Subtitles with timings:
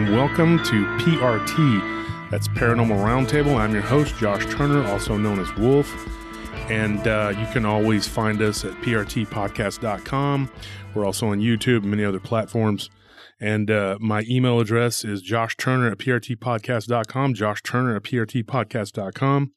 [0.00, 2.30] And welcome to PRT.
[2.30, 3.58] That's Paranormal Roundtable.
[3.58, 5.94] I'm your host, Josh Turner, also known as Wolf.
[6.70, 10.50] And uh, you can always find us at prtpodcast.com.
[10.94, 12.88] We're also on YouTube and many other platforms.
[13.38, 19.52] And uh, my email address is Josh Turner at prtpodcast.com, Josh Turner at prtpodcast.com.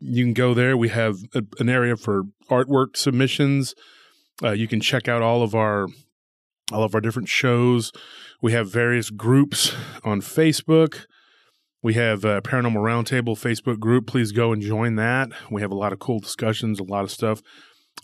[0.00, 0.76] You can go there.
[0.76, 3.76] We have a, an area for artwork submissions.
[4.42, 5.86] Uh, you can check out all of our
[6.72, 7.92] all of our different shows.
[8.40, 11.06] We have various groups on Facebook.
[11.82, 14.06] We have a Paranormal Roundtable Facebook group.
[14.06, 15.30] Please go and join that.
[15.50, 17.42] We have a lot of cool discussions, a lot of stuff.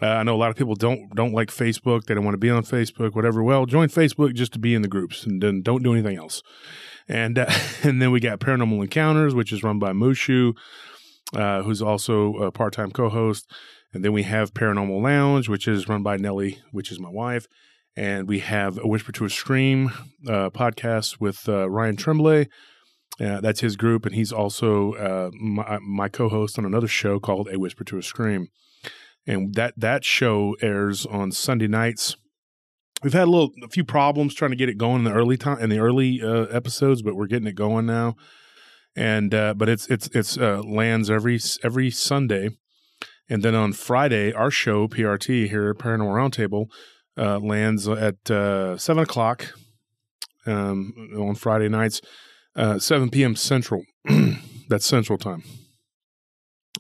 [0.03, 2.07] Uh, I know a lot of people don't don't like Facebook.
[2.07, 3.45] They don't want to be on Facebook, whatever.
[3.45, 6.43] Well, join Facebook just to be in the groups, and then don't do anything else.
[7.09, 7.47] And uh,
[7.85, 10.57] and then we got Paranormal Encounters, which is run by Mushu,
[11.37, 13.49] uh, who's also a part time co host.
[13.93, 17.47] And then we have Paranormal Lounge, which is run by Nellie, which is my wife
[17.97, 19.89] and we have a Whisper to a Scream
[20.27, 22.49] uh, podcast with uh, Ryan Tremblay.
[23.21, 27.49] Uh, that's his group, and he's also uh, my, my, co-host on another show called
[27.53, 28.49] A Whisper to a Scream.
[29.25, 32.17] And that that show airs on Sunday nights.
[33.05, 35.37] We've had a little, a few problems trying to get it going in the early
[35.37, 38.17] time in the early uh, episodes, but we're getting it going now.
[38.97, 42.51] And uh, but it's it's it's lands every every Sunday,
[43.29, 46.67] and then on Friday our show PRT here at Paranormal Roundtable
[47.17, 49.55] uh, lands at uh, seven o'clock
[50.47, 52.01] um, on Friday nights,
[52.57, 53.37] uh, seven p.m.
[53.37, 53.85] Central.
[54.69, 55.43] That's Central time.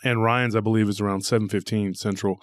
[0.02, 2.38] And Ryan's, I believe, is around seven fifteen Central.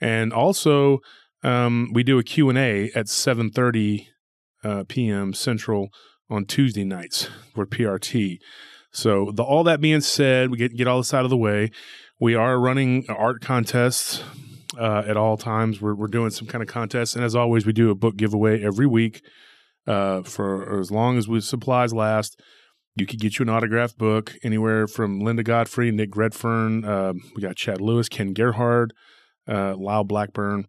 [0.00, 0.98] And also,
[1.42, 4.08] um, we do a Q and A at seven thirty
[4.64, 5.32] uh, p.m.
[5.32, 5.88] Central
[6.28, 8.38] on Tuesday nights for PRT.
[8.90, 11.70] So, the, all that being said, we get get all this out of the way.
[12.18, 14.24] We are running art contests
[14.78, 15.80] uh, at all times.
[15.80, 17.16] We're, we're doing some kind of contest.
[17.16, 19.22] And as always, we do a book giveaway every week
[19.86, 22.40] uh, for as long as we supplies last.
[22.96, 26.84] You could get you an autographed book anywhere from Linda Godfrey, Nick Redfern.
[26.84, 28.94] Uh, we got Chad Lewis, Ken Gerhard,
[29.46, 30.66] uh, Lyle Blackburn,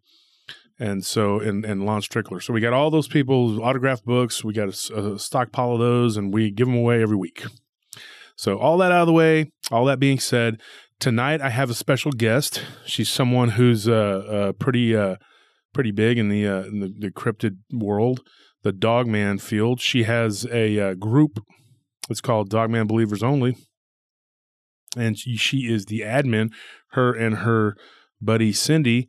[0.78, 2.42] and so and and Lon Strickler.
[2.42, 4.44] So we got all those people autographed books.
[4.44, 7.44] We got a, a stockpile of those, and we give them away every week.
[8.36, 9.50] So all that out of the way.
[9.70, 10.60] All that being said,
[11.00, 12.62] tonight I have a special guest.
[12.84, 15.16] She's someone who's uh, uh pretty uh,
[15.72, 18.20] pretty big in the, uh, in the, the cryptid world,
[18.62, 19.80] the Dogman field.
[19.80, 21.44] She has a uh, group.
[22.10, 23.56] It's called Dogman Believers Only,
[24.96, 26.50] and she, she is the admin.
[26.92, 27.76] Her and her
[28.20, 29.06] buddy Cindy.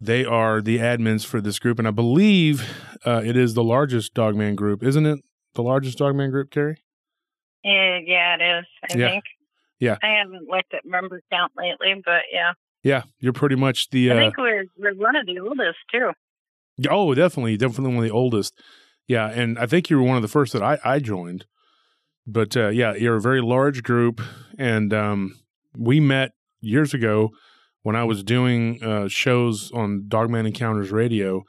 [0.00, 2.68] They are the admins for this group, and I believe
[3.04, 5.18] uh, it is the largest Dogman group, isn't it?
[5.54, 6.82] The largest Dogman group, Carrie?
[7.64, 8.66] Yeah, yeah, it is.
[8.84, 9.10] I yeah.
[9.10, 9.24] think.
[9.80, 9.96] Yeah.
[10.02, 12.52] I haven't looked at member count lately, but yeah.
[12.82, 14.10] Yeah, you're pretty much the.
[14.10, 16.12] Uh, I think we're we're one of the oldest too.
[16.88, 18.54] Oh, definitely, definitely one of the oldest.
[19.08, 21.46] Yeah, and I think you were one of the first that I I joined.
[22.26, 24.20] But uh, yeah, you're a very large group,
[24.58, 25.34] and um,
[25.76, 27.30] we met years ago
[27.82, 31.42] when I was doing uh, shows on Dogman Encounters Radio,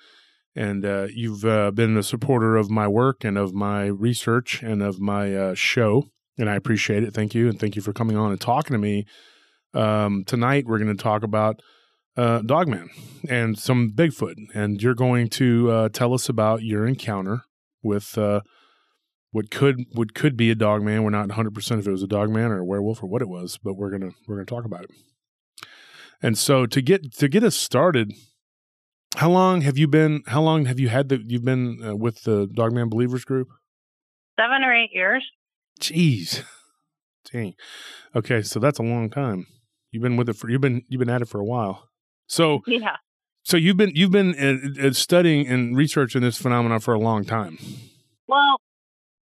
[0.55, 4.81] and uh, you've uh, been a supporter of my work and of my research and
[4.81, 6.05] of my uh, show
[6.39, 7.13] and I appreciate it.
[7.13, 9.05] Thank you, and thank you for coming on and talking to me.
[9.73, 11.61] Um, tonight, we're going to talk about
[12.17, 12.89] uh, Dogman
[13.29, 17.41] and some Bigfoot, and you're going to uh, tell us about your encounter
[17.83, 18.41] with uh,
[19.31, 21.03] what could what could be a Dogman.
[21.03, 23.29] We're not 100 percent if it was a Dogman or a werewolf or what it
[23.29, 24.91] was, but we're gonna we're gonna talk about it.
[26.21, 28.13] And so to get to get us started,
[29.17, 30.23] how long have you been?
[30.27, 33.49] How long have you had the you've been uh, with the Dogman Believers group?
[34.39, 35.23] Seven or eight years.
[35.79, 36.43] Jeez.
[37.31, 37.53] Dang.
[38.15, 39.45] Okay, so that's a long time.
[39.91, 41.89] You've been with it for you've been you've been at it for a while.
[42.27, 42.97] So yeah.
[43.43, 44.35] So you've been you've been
[44.81, 47.57] uh, uh, studying and researching this phenomenon for a long time.
[48.27, 48.61] Well,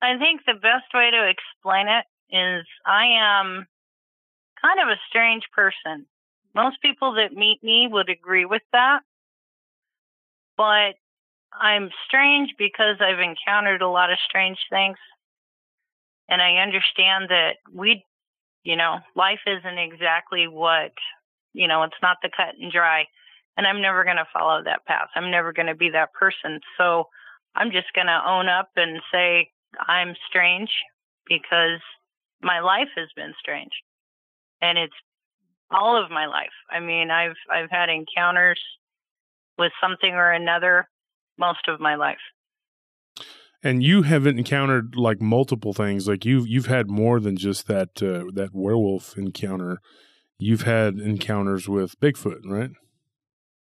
[0.02, 2.06] I think the best way to explain it
[2.36, 3.68] is I am
[4.62, 6.06] kind of a strange person.
[6.54, 9.00] Most people that meet me would agree with that.
[10.58, 10.96] But
[11.52, 14.98] I'm strange because I've encountered a lot of strange things
[16.30, 18.04] and I understand that we,
[18.64, 20.92] you know, life isn't exactly what,
[21.54, 23.06] you know, it's not the cut and dry.
[23.58, 25.08] And I'm never going to follow that path.
[25.16, 26.60] I'm never going to be that person.
[26.78, 27.06] So
[27.56, 29.50] I'm just going to own up and say
[29.88, 30.70] I'm strange
[31.28, 31.80] because
[32.42, 33.72] my life has been strange.
[34.62, 34.94] And it's
[35.72, 36.54] all of my life.
[36.70, 38.60] I mean, I've I've had encounters
[39.58, 40.88] with something or another
[41.38, 42.18] most of my life
[43.66, 46.08] and you haven't encountered like multiple things.
[46.08, 49.80] Like you've you've had more than just that uh, that werewolf encounter.
[50.38, 52.70] You've had encounters with bigfoot right?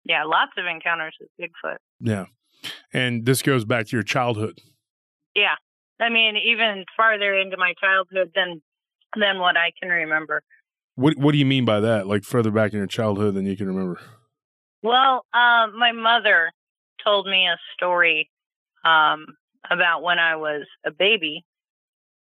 [0.05, 1.79] Yeah lots of encounters with bigfoot.
[2.00, 2.27] Yeah.
[2.93, 4.59] And this goes back to your childhood.
[5.35, 5.56] Yeah.
[6.00, 8.62] I mean, even farther into my childhood than
[9.17, 10.43] than what I can remember.
[10.95, 12.06] What What do you mean by that?
[12.06, 14.00] Like further back in your childhood than you can remember?
[14.81, 16.53] Well, um, my mother
[17.03, 18.31] told me a story
[18.85, 19.27] um,
[19.70, 21.44] about when I was a baby.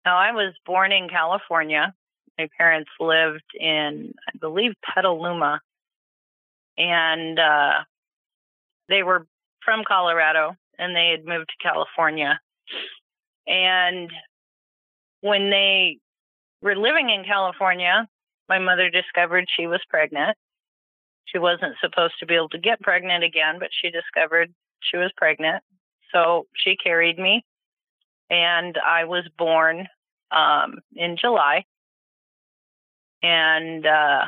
[0.04, 1.94] Now, I was born in California.
[2.38, 5.60] My parents lived in, I believe, Petaluma,
[6.76, 7.84] and uh,
[8.88, 9.26] they were
[9.64, 12.40] from Colorado, and they had moved to California.
[13.46, 14.10] And
[15.20, 15.98] when they
[16.62, 18.08] were living in California,
[18.48, 20.36] my mother discovered she was pregnant.
[21.26, 25.10] She wasn't supposed to be able to get pregnant again, but she discovered she was
[25.16, 25.62] pregnant.
[26.12, 27.44] So she carried me,
[28.31, 29.88] and I was born
[30.31, 31.64] um, in July.
[33.23, 34.25] And uh,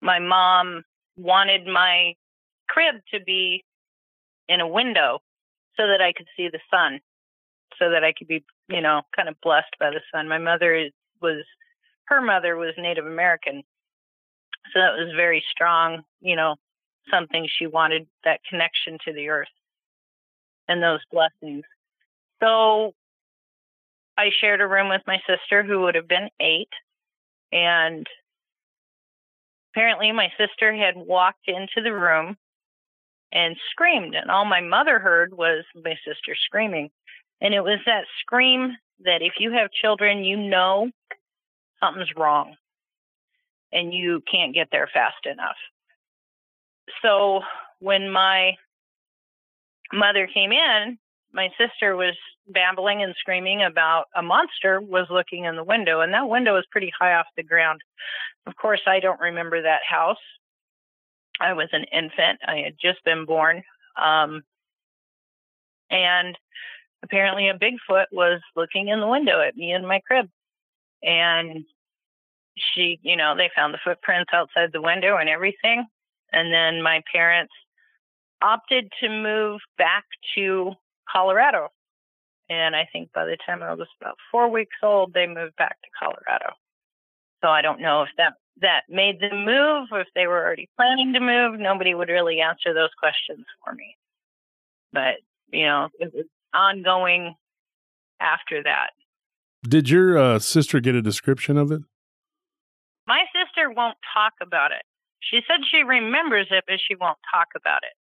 [0.00, 0.84] my mom
[1.16, 2.14] wanted my
[2.68, 3.64] crib to be
[4.48, 5.18] in a window
[5.76, 7.00] so that I could see the sun,
[7.78, 10.28] so that I could be, you know, kind of blessed by the sun.
[10.28, 10.90] My mother
[11.20, 11.44] was,
[12.04, 13.62] her mother was Native American.
[14.72, 16.56] So that was very strong, you know,
[17.10, 19.48] something she wanted that connection to the earth
[20.70, 21.64] and those blessings.
[22.40, 22.94] So
[24.16, 26.70] I shared a room with my sister who would have been eight.
[27.52, 28.06] And
[29.72, 32.36] apparently my sister had walked into the room
[33.32, 34.14] and screamed.
[34.14, 36.90] And all my mother heard was my sister screaming.
[37.40, 40.90] And it was that scream that if you have children, you know
[41.80, 42.54] something's wrong
[43.72, 45.56] and you can't get there fast enough.
[47.02, 47.40] So
[47.80, 48.56] when my
[49.92, 50.98] mother came in,
[51.32, 52.16] my sister was
[52.48, 56.66] babbling and screaming about a monster was looking in the window, and that window was
[56.70, 57.80] pretty high off the ground.
[58.46, 60.18] Of course, I don't remember that house.
[61.40, 62.40] I was an infant.
[62.46, 63.62] I had just been born.
[64.00, 64.42] Um,
[65.90, 66.36] and
[67.02, 70.28] apparently a Bigfoot was looking in the window at me in my crib.
[71.02, 71.64] And
[72.56, 75.86] she, you know, they found the footprints outside the window and everything.
[76.32, 77.52] And then my parents
[78.42, 80.04] opted to move back
[80.34, 80.72] to
[81.10, 81.68] Colorado.
[82.48, 85.76] And I think by the time I was about four weeks old, they moved back
[85.82, 86.54] to Colorado.
[87.42, 90.68] So I don't know if that that made them move or if they were already
[90.76, 91.58] planning to move.
[91.58, 93.96] Nobody would really answer those questions for me.
[94.92, 95.14] But,
[95.50, 97.34] you know, it was ongoing
[98.20, 98.90] after that.
[99.62, 101.82] Did your uh, sister get a description of it?
[103.06, 104.82] My sister won't talk about it.
[105.20, 107.96] She said she remembers it, but she won't talk about it.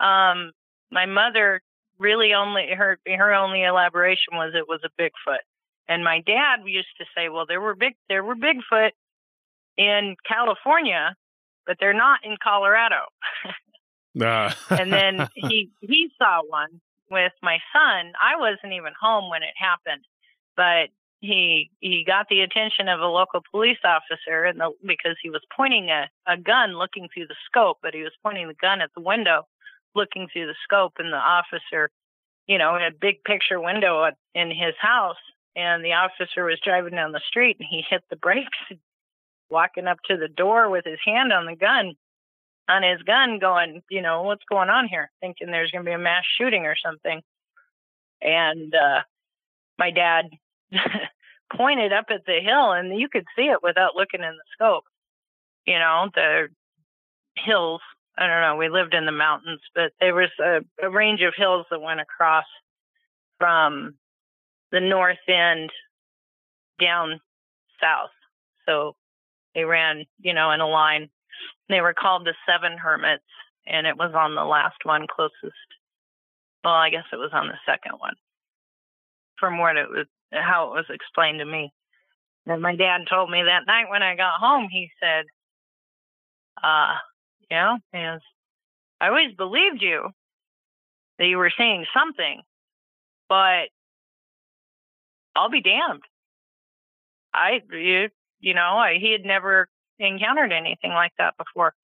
[0.00, 0.52] Um,
[0.90, 1.60] my mother
[1.98, 5.38] really only her her only elaboration was it was a Bigfoot.
[5.88, 8.90] And my dad used to say, "Well, there were big there were Bigfoot
[9.76, 11.14] in California,
[11.66, 13.06] but they're not in Colorado."
[14.20, 14.52] uh.
[14.70, 18.12] and then he he saw one with my son.
[18.20, 20.04] I wasn't even home when it happened,
[20.56, 20.90] but
[21.20, 25.42] he he got the attention of a local police officer and the because he was
[25.56, 28.90] pointing a, a gun looking through the scope, but he was pointing the gun at
[28.94, 29.46] the window
[29.98, 31.90] looking through the scope and the officer,
[32.46, 35.16] you know, had a big picture window in his house
[35.56, 38.58] and the officer was driving down the street and he hit the brakes
[39.50, 41.94] walking up to the door with his hand on the gun
[42.70, 45.10] on his gun going, you know, what's going on here?
[45.20, 47.22] Thinking there's going to be a mass shooting or something.
[48.20, 49.02] And uh
[49.78, 50.26] my dad
[51.56, 54.84] pointed up at the hill and you could see it without looking in the scope.
[55.66, 56.48] You know, the
[57.36, 57.80] hills
[58.18, 61.34] I don't know, we lived in the mountains, but there was a, a range of
[61.36, 62.46] hills that went across
[63.38, 63.94] from
[64.72, 65.70] the north end
[66.80, 67.20] down
[67.80, 68.10] south.
[68.66, 68.96] So
[69.54, 71.08] they ran, you know, in a line.
[71.68, 73.22] They were called the Seven Hermits,
[73.66, 75.68] and it was on the last one closest.
[76.64, 78.14] Well, I guess it was on the second one,
[79.38, 81.72] from what it was, how it was explained to me.
[82.46, 85.26] And my dad told me that night when I got home, he said,
[86.62, 86.94] uh,
[87.50, 88.20] know, and
[89.00, 90.10] I always believed you
[91.18, 92.42] that you were seeing something,
[93.28, 93.68] but
[95.34, 96.02] I'll be damned.
[97.32, 98.08] I, you,
[98.40, 101.74] you know, I, he had never encountered anything like that before.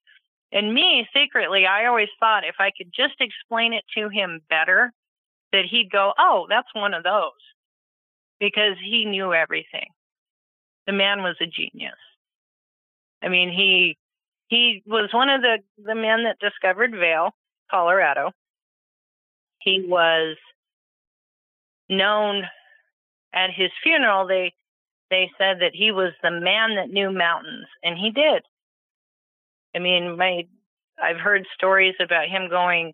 [0.52, 4.92] And me, secretly, I always thought if I could just explain it to him better,
[5.52, 7.32] that he'd go, oh, that's one of those.
[8.40, 9.88] Because he knew everything.
[10.86, 11.94] The man was a genius.
[13.22, 13.96] I mean, he
[14.54, 17.34] he was one of the, the men that discovered Vail,
[17.70, 18.30] Colorado.
[19.58, 20.36] He was
[21.88, 22.44] known
[23.34, 24.26] at his funeral.
[24.26, 24.54] They
[25.10, 28.42] they said that he was the man that knew mountains, and he did.
[29.74, 30.46] I mean, my
[31.02, 32.92] I've heard stories about him going,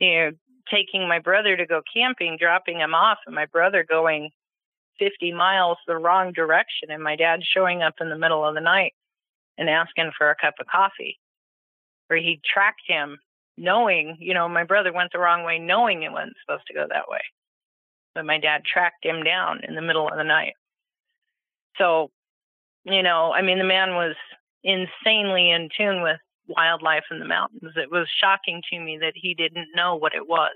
[0.00, 0.30] you know,
[0.68, 4.30] taking my brother to go camping, dropping him off, and my brother going
[4.98, 8.60] 50 miles the wrong direction, and my dad showing up in the middle of the
[8.60, 8.94] night
[9.58, 11.18] and asking for a cup of coffee.
[12.08, 13.18] Or he tracked him
[13.58, 16.86] knowing, you know, my brother went the wrong way, knowing it wasn't supposed to go
[16.88, 17.20] that way.
[18.14, 20.54] But my dad tracked him down in the middle of the night.
[21.76, 22.10] So,
[22.84, 24.14] you know, I mean, the man was
[24.64, 27.72] insanely in tune with wildlife in the mountains.
[27.76, 30.52] It was shocking to me that he didn't know what it was.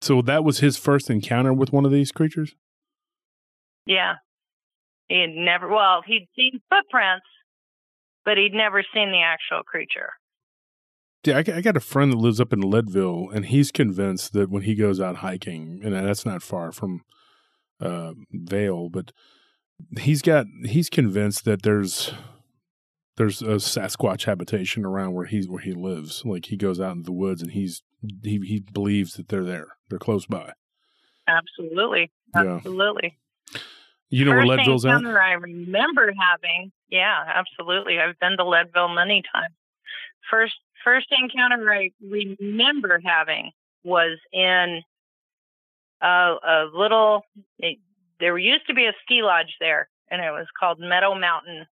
[0.00, 2.54] So that was his first encounter with one of these creatures?
[3.86, 4.14] Yeah.
[5.08, 7.26] He had never, well, he'd seen footprints,
[8.30, 10.10] but he'd never seen the actual creature.
[11.24, 14.50] Yeah, I, I got a friend that lives up in Leadville, and he's convinced that
[14.50, 17.02] when he goes out hiking, and that's not far from
[17.80, 19.10] uh, Vail, but
[19.98, 22.12] he's got he's convinced that there's
[23.16, 26.22] there's a Sasquatch habitation around where he's where he lives.
[26.24, 27.82] Like he goes out in the woods, and he's
[28.22, 30.52] he he believes that they're there, they're close by.
[31.26, 33.18] Absolutely, absolutely.
[33.52, 33.60] Yeah.
[34.08, 35.04] You know First where Leadville's at?
[35.04, 37.98] I remember having, yeah, absolutely.
[37.98, 39.54] I've been to Leadville many times.
[40.30, 40.54] First
[40.84, 43.52] first encounter I remember having
[43.84, 44.82] was in
[46.00, 47.22] a, a little.
[47.58, 47.78] It,
[48.18, 51.66] there used to be a ski lodge there, and it was called Meadow Mountain.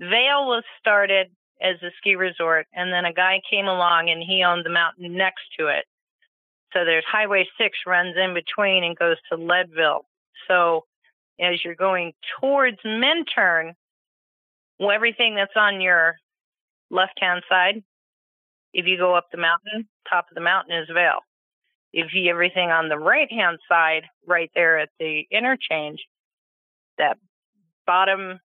[0.00, 1.28] Vail was started
[1.60, 5.16] as a ski resort, and then a guy came along and he owned the mountain
[5.16, 5.84] next to it.
[6.72, 10.06] So there's Highway 6 runs in between and goes to Leadville.
[10.48, 10.84] So
[11.40, 13.74] as you're going towards Minturn,
[14.78, 16.16] well, everything that's on your
[16.90, 17.82] left hand side
[18.74, 21.20] if you go up the mountain, top of the mountain is Vail.
[21.92, 26.00] If you everything on the right hand side, right there at the interchange,
[26.98, 27.16] that
[27.86, 28.40] bottom,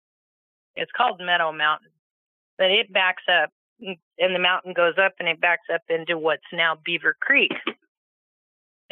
[0.75, 1.91] it's called Meadow Mountain,
[2.57, 6.41] but it backs up and the mountain goes up and it backs up into what's
[6.51, 7.51] now Beaver Creek.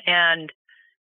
[0.05, 0.51] And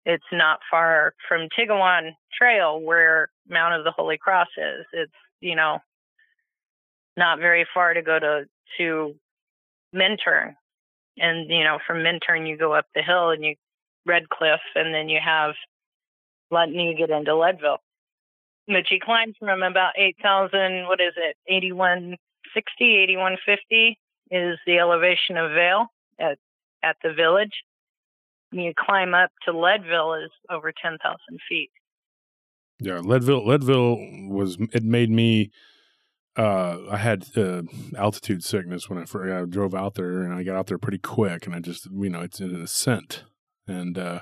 [0.05, 4.85] it's not far from Tigiwon Trail where Mount of the Holy Cross is.
[4.93, 5.79] It's, you know,
[7.17, 8.45] not very far to go to
[8.77, 9.15] to
[9.93, 10.55] Minturn.
[11.17, 13.55] And, you know, from Minturn, you go up the hill and you
[14.05, 15.55] Red Cliff, and then you have,
[16.51, 17.79] then you get into Leadville.
[18.67, 22.17] But you climb from about 8,000, what is it, 8160,
[22.79, 23.99] 8150
[24.31, 25.87] is the elevation of Vail
[26.19, 26.37] at,
[26.83, 27.63] at the village.
[28.51, 30.99] And you climb up to Leadville is over 10,000
[31.47, 31.71] feet.
[32.79, 33.97] Yeah, Leadville, Leadville
[34.29, 35.51] was, it made me
[36.37, 37.63] uh, I had uh,
[37.97, 40.97] altitude sickness when I, first, I drove out there, and I got out there pretty
[40.97, 43.23] quick, and I just, you know, it's an ascent,
[43.67, 44.21] and uh,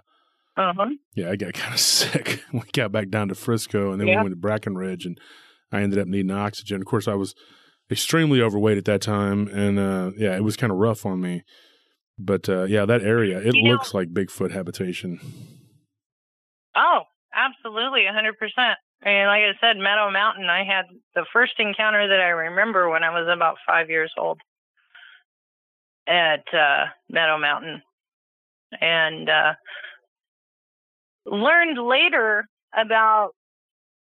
[0.55, 0.89] uh-huh.
[1.15, 2.43] yeah, I got kind of sick.
[2.53, 4.17] we got back down to Frisco, and then yeah.
[4.17, 5.19] we went to Breckenridge, and
[5.71, 6.81] I ended up needing oxygen.
[6.81, 7.33] Of course, I was
[7.89, 11.43] extremely overweight at that time, and uh, yeah, it was kind of rough on me.
[12.19, 15.19] But uh, yeah, that area it you looks know, like Bigfoot habitation.
[16.75, 17.01] Oh,
[17.33, 18.77] absolutely, hundred percent.
[19.05, 23.03] And like I said, Meadow Mountain, I had the first encounter that I remember when
[23.03, 24.39] I was about five years old
[26.07, 27.81] at uh, Meadow Mountain.
[28.79, 29.53] And uh,
[31.25, 33.31] learned later about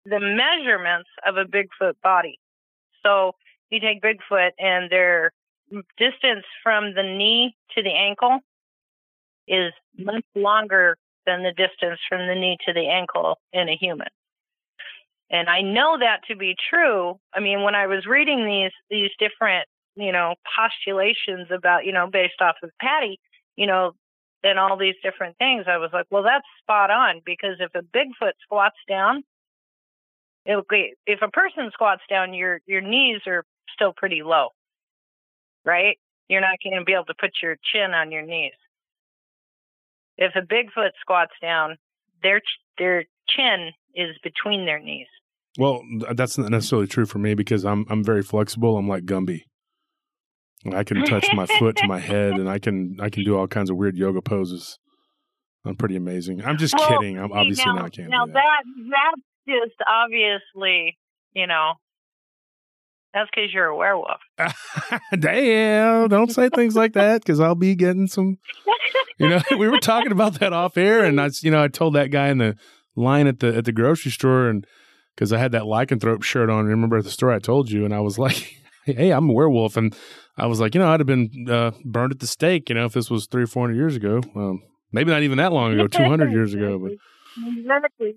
[0.06, 2.40] the measurements of a Bigfoot body.
[3.04, 3.34] So
[3.70, 5.32] you take Bigfoot and their
[5.98, 8.40] distance from the knee to the ankle
[9.50, 14.08] is much longer than the distance from the knee to the ankle in a human.
[15.30, 17.20] And I know that to be true.
[17.34, 22.08] I mean, when I was reading these these different, you know, postulations about, you know,
[22.08, 23.20] based off of Patty,
[23.56, 23.92] you know,
[24.44, 27.82] and all these different things, I was like, well, that's spot on because if a
[27.82, 29.24] Bigfoot squats down,
[30.46, 33.44] it'll be, if a person squats down, your your knees are
[33.74, 34.50] still pretty low,
[35.66, 35.98] right?
[36.30, 38.54] You're not going to be able to put your chin on your knees.
[40.18, 41.78] If a Bigfoot squats down,
[42.24, 42.42] their
[42.78, 43.06] their
[43.36, 45.08] chin is between their knees.
[45.58, 48.78] Well, uh, that's not necessarily true for me because I'm I'm very flexible.
[48.78, 49.44] I'm like Gumby.
[50.74, 53.48] I can touch my foot to my head, and I can I can do all
[53.48, 54.78] kinds of weird yoga poses.
[55.66, 56.44] I'm pretty amazing.
[56.44, 57.18] I'm just well, kidding.
[57.18, 58.10] I'm obviously now, not can't.
[58.10, 58.34] Now that.
[58.34, 60.98] that that's just obviously,
[61.34, 61.74] you know,
[63.14, 64.20] that's because you're a werewolf.
[65.20, 66.10] Damn!
[66.10, 68.38] Don't say things like that because I'll be getting some.
[69.18, 71.96] You know, we were talking about that off air, and I, you know, I told
[71.96, 72.56] that guy in the
[72.98, 74.66] line at the at the grocery store, and
[75.16, 76.66] because I had that lycanthrope shirt on.
[76.66, 79.96] Remember the story I told you, and I was like, "Hey, I'm a werewolf," and
[80.38, 82.86] I was like, you know, I'd have been uh, burned at the stake, you know,
[82.86, 84.22] if this was three or four hundred years ago.
[84.36, 84.62] Um,
[84.92, 86.92] maybe not even that long ago, two hundred years ago, but
[87.58, 88.16] exactly.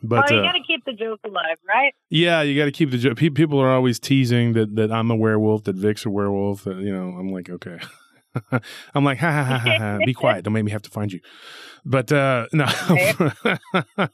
[0.00, 1.92] But oh, you uh, got to keep the joke alive, right?
[2.08, 3.16] Yeah, you got to keep the joke.
[3.16, 6.64] People are always teasing that that I'm a werewolf, that Vic's a werewolf.
[6.64, 7.78] That, you know, I'm like, okay.
[8.94, 9.98] I'm like, ha ha ha ha, ha.
[10.04, 10.44] be quiet.
[10.44, 11.20] Don't make me have to find you.
[11.90, 12.66] But uh, no,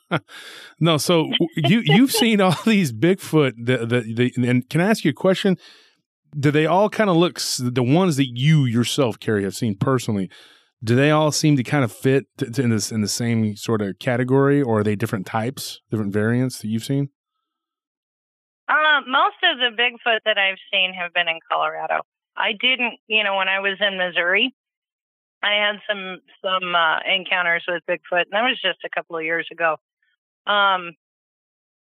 [0.81, 0.97] no.
[0.97, 3.55] So you you've seen all these Bigfoot.
[3.57, 5.59] The, the the and can I ask you a question?
[6.39, 10.31] Do they all kind of look the ones that you yourself, Carrie, have seen personally?
[10.85, 13.57] Do they all seem to kind of fit to, to in this in the same
[13.57, 17.09] sort of category, or are they different types, different variants that you've seen?
[18.69, 22.03] Uh, most of the Bigfoot that I've seen have been in Colorado.
[22.37, 24.55] I didn't, you know, when I was in Missouri,
[25.45, 29.25] I had some some uh, encounters with Bigfoot, and that was just a couple of
[29.25, 29.77] years ago.
[30.47, 30.93] Um,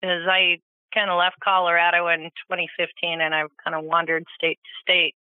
[0.04, 0.60] as I
[0.94, 5.16] kind of left Colorado in 2015, and I've kind of wandered state to state,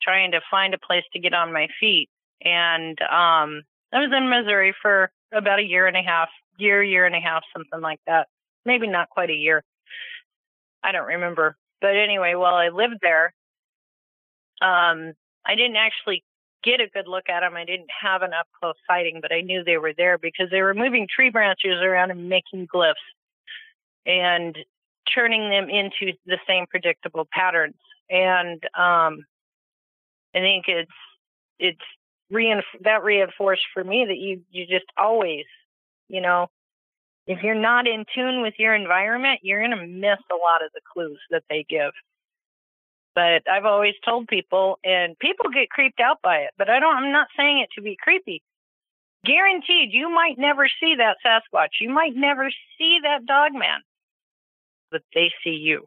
[0.00, 2.08] trying to find a place to get on my feet.
[2.44, 3.62] And um,
[3.92, 7.20] I was in Missouri for about a year and a half, year, year and a
[7.20, 8.28] half, something like that.
[8.64, 9.64] Maybe not quite a year.
[10.84, 11.56] I don't remember.
[11.80, 13.34] But anyway, while I lived there,
[14.60, 16.22] um, I didn't actually
[16.62, 17.54] get a good look at them.
[17.54, 20.62] I didn't have an up close sighting, but I knew they were there because they
[20.62, 22.94] were moving tree branches around and making glyphs
[24.06, 24.56] and
[25.14, 27.74] turning them into the same predictable patterns.
[28.10, 29.24] And um,
[30.34, 30.90] I think it's
[31.58, 31.80] it's
[32.32, 35.44] reinf- that reinforced for me that you you just always,
[36.08, 36.48] you know,
[37.26, 40.72] if you're not in tune with your environment, you're going to miss a lot of
[40.74, 41.92] the clues that they give.
[43.14, 46.96] But I've always told people, and people get creeped out by it, but I don't,
[46.96, 48.42] I'm not saying it to be creepy.
[49.24, 51.80] Guaranteed, you might never see that Sasquatch.
[51.80, 53.80] You might never see that dog man,
[54.90, 55.84] but they see you.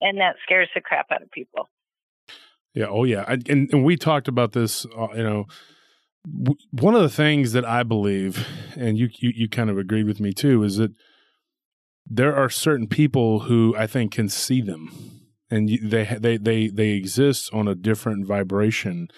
[0.00, 1.68] And that scares the crap out of people.
[2.74, 2.86] Yeah.
[2.90, 3.24] Oh, yeah.
[3.26, 5.46] I, and, and we talked about this, uh, you know,
[6.72, 10.20] one of the things that I believe, and you, you, you kind of agreed with
[10.20, 10.92] me too, is that
[12.04, 14.90] there are certain people who I think can see them,
[15.50, 19.08] and they they they they exist on a different vibration,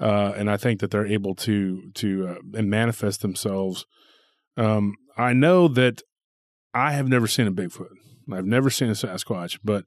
[0.00, 3.84] uh, and I think that they're able to to uh, manifest themselves.
[4.56, 6.02] Um, I know that
[6.74, 7.94] I have never seen a Bigfoot.
[8.32, 9.84] I've never seen a Sasquatch, but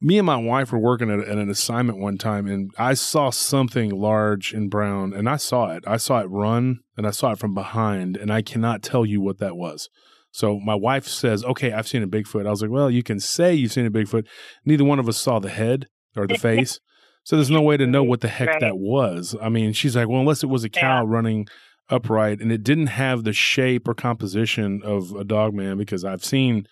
[0.00, 3.30] me and my wife were working at, at, an assignment one time and I saw
[3.30, 5.84] something large and brown and I saw it.
[5.86, 9.20] I saw it run and I saw it from behind and I cannot tell you
[9.20, 9.88] what that was.
[10.30, 12.46] So my wife says, Okay, I've seen a Bigfoot.
[12.46, 14.26] I was like, Well, you can say you've seen a Bigfoot.
[14.64, 15.86] Neither one of us saw the head
[16.16, 16.80] or the face.
[17.24, 18.60] So there's no way to know what the heck right.
[18.60, 19.36] that was.
[19.40, 21.04] I mean, she's like, Well, unless it was a cow yeah.
[21.06, 21.46] running
[21.90, 26.24] upright and it didn't have the shape or composition of a dog man because I've
[26.24, 26.66] seen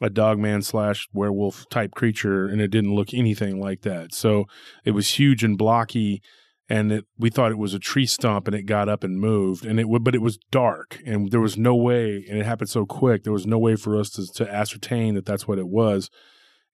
[0.00, 4.14] a dog man slash werewolf type creature, and it didn't look anything like that.
[4.14, 4.44] So
[4.84, 6.22] it was huge and blocky,
[6.68, 9.64] and it, we thought it was a tree stump, and it got up and moved,
[9.64, 12.86] and it but it was dark, and there was no way, and it happened so
[12.86, 13.24] quick.
[13.24, 16.10] There was no way for us to, to ascertain that that's what it was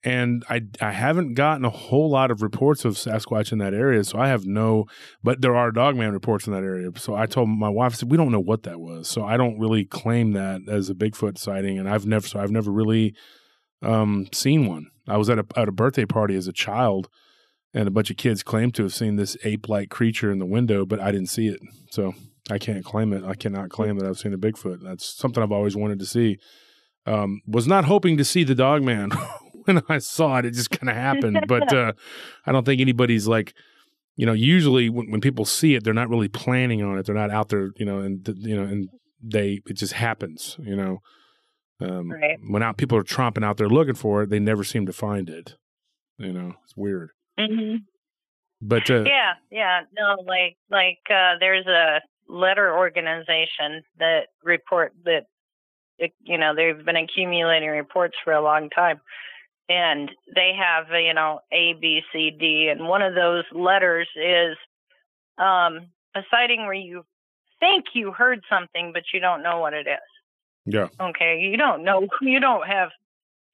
[0.04, 4.04] and I I haven't gotten a whole lot of reports of Sasquatch in that area,
[4.04, 4.84] so I have no.
[5.22, 6.90] But there are Dogman reports in that area.
[6.96, 9.36] So I told my wife, I said we don't know what that was, so I
[9.36, 13.14] don't really claim that as a Bigfoot sighting, and I've never so I've never really
[13.82, 14.90] um, seen one.
[15.08, 17.08] I was at a at a birthday party as a child,
[17.74, 20.46] and a bunch of kids claim to have seen this ape like creature in the
[20.46, 21.60] window, but I didn't see it,
[21.90, 22.14] so
[22.50, 23.24] I can't claim it.
[23.24, 24.80] I cannot claim that I've seen a Bigfoot.
[24.82, 26.38] That's something I've always wanted to see.
[27.06, 29.10] Um, was not hoping to see the Dogman
[29.64, 30.46] when I saw it.
[30.46, 31.44] It just kind of happened.
[31.48, 31.92] but uh,
[32.46, 33.54] I don't think anybody's like,
[34.16, 37.06] you know, usually when, when, people see it, they're not really planning on it.
[37.06, 38.88] They're not out there, you know, and you know, and
[39.22, 40.98] they it just happens, you know.
[41.80, 42.38] Um, right.
[42.48, 45.28] When out people are tromping out there looking for it, they never seem to find
[45.28, 45.56] it.
[46.18, 47.10] You know, it's weird.
[47.38, 47.76] Mm-hmm.
[48.62, 55.26] But uh, yeah, yeah, no, like like uh, there's a letter organization that report that
[55.98, 59.00] it, you know they've been accumulating reports for a long time
[59.68, 64.56] and they have you know A, B, C, D, and one of those letters is
[65.38, 67.04] um, a sighting where you
[67.60, 69.98] think you heard something, but you don't know what it is.
[70.66, 70.88] Yeah.
[71.00, 72.90] Okay, you don't know, you don't have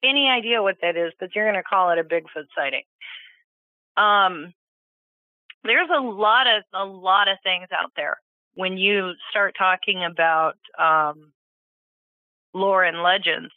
[0.03, 2.83] any idea what that is, but you're going to call it a Bigfoot sighting.
[3.97, 4.53] Um,
[5.63, 8.17] there's a lot of a lot of things out there
[8.55, 11.31] when you start talking about um,
[12.53, 13.53] lore and legends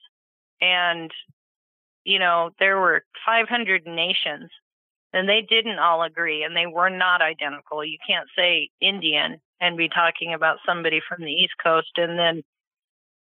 [0.60, 1.10] and
[2.04, 4.50] you know, there were 500 nations
[5.12, 7.84] and they didn't all agree and they were not identical.
[7.84, 12.42] You can't say Indian and be talking about somebody from the East Coast and then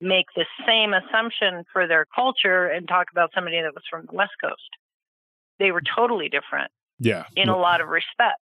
[0.01, 4.15] make the same assumption for their culture and talk about somebody that was from the
[4.15, 4.69] West Coast.
[5.59, 6.71] They were totally different.
[6.99, 7.25] Yeah.
[7.36, 8.39] In a lot of respect.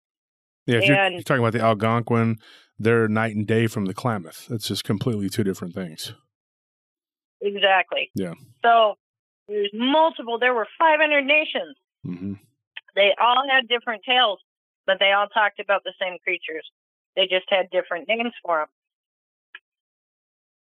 [0.65, 2.37] Yeah, if and, you're, you're talking about the Algonquin,
[2.77, 4.47] they're night and day from the Klamath.
[4.49, 6.13] It's just completely two different things.
[7.41, 8.11] Exactly.
[8.15, 8.33] Yeah.
[8.63, 8.95] So
[9.47, 10.39] there's multiple.
[10.39, 11.75] There were 500 nations.
[12.05, 12.33] Mm-hmm.
[12.95, 14.39] They all had different tales,
[14.85, 16.65] but they all talked about the same creatures.
[17.15, 18.67] They just had different names for them.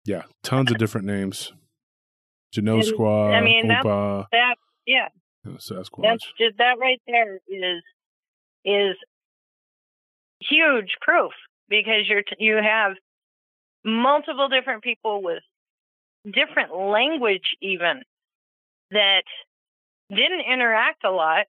[0.04, 1.52] Yeah, tons of different names.
[2.54, 4.54] Genoskwa, I mean, that's, Oompa, that
[4.86, 5.08] yeah,
[5.54, 6.02] Sasquatch.
[6.02, 7.82] that's just that right there is
[8.64, 8.96] is
[10.40, 11.32] huge proof
[11.68, 12.92] because you're t- you have
[13.84, 15.42] multiple different people with
[16.24, 18.02] different language even
[18.90, 19.22] that
[20.10, 21.46] didn't interact a lot.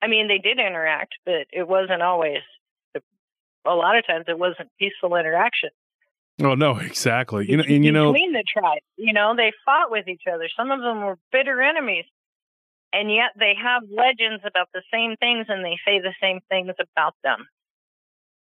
[0.00, 2.38] I mean, they did interact, but it wasn't always.
[3.66, 5.70] A lot of times, it wasn't peaceful interaction.
[6.42, 7.50] oh no, exactly.
[7.50, 10.48] You know, and you know, between the tribes, you know, they fought with each other.
[10.56, 12.04] Some of them were bitter enemies,
[12.92, 16.74] and yet they have legends about the same things, and they say the same things
[16.78, 17.46] about them.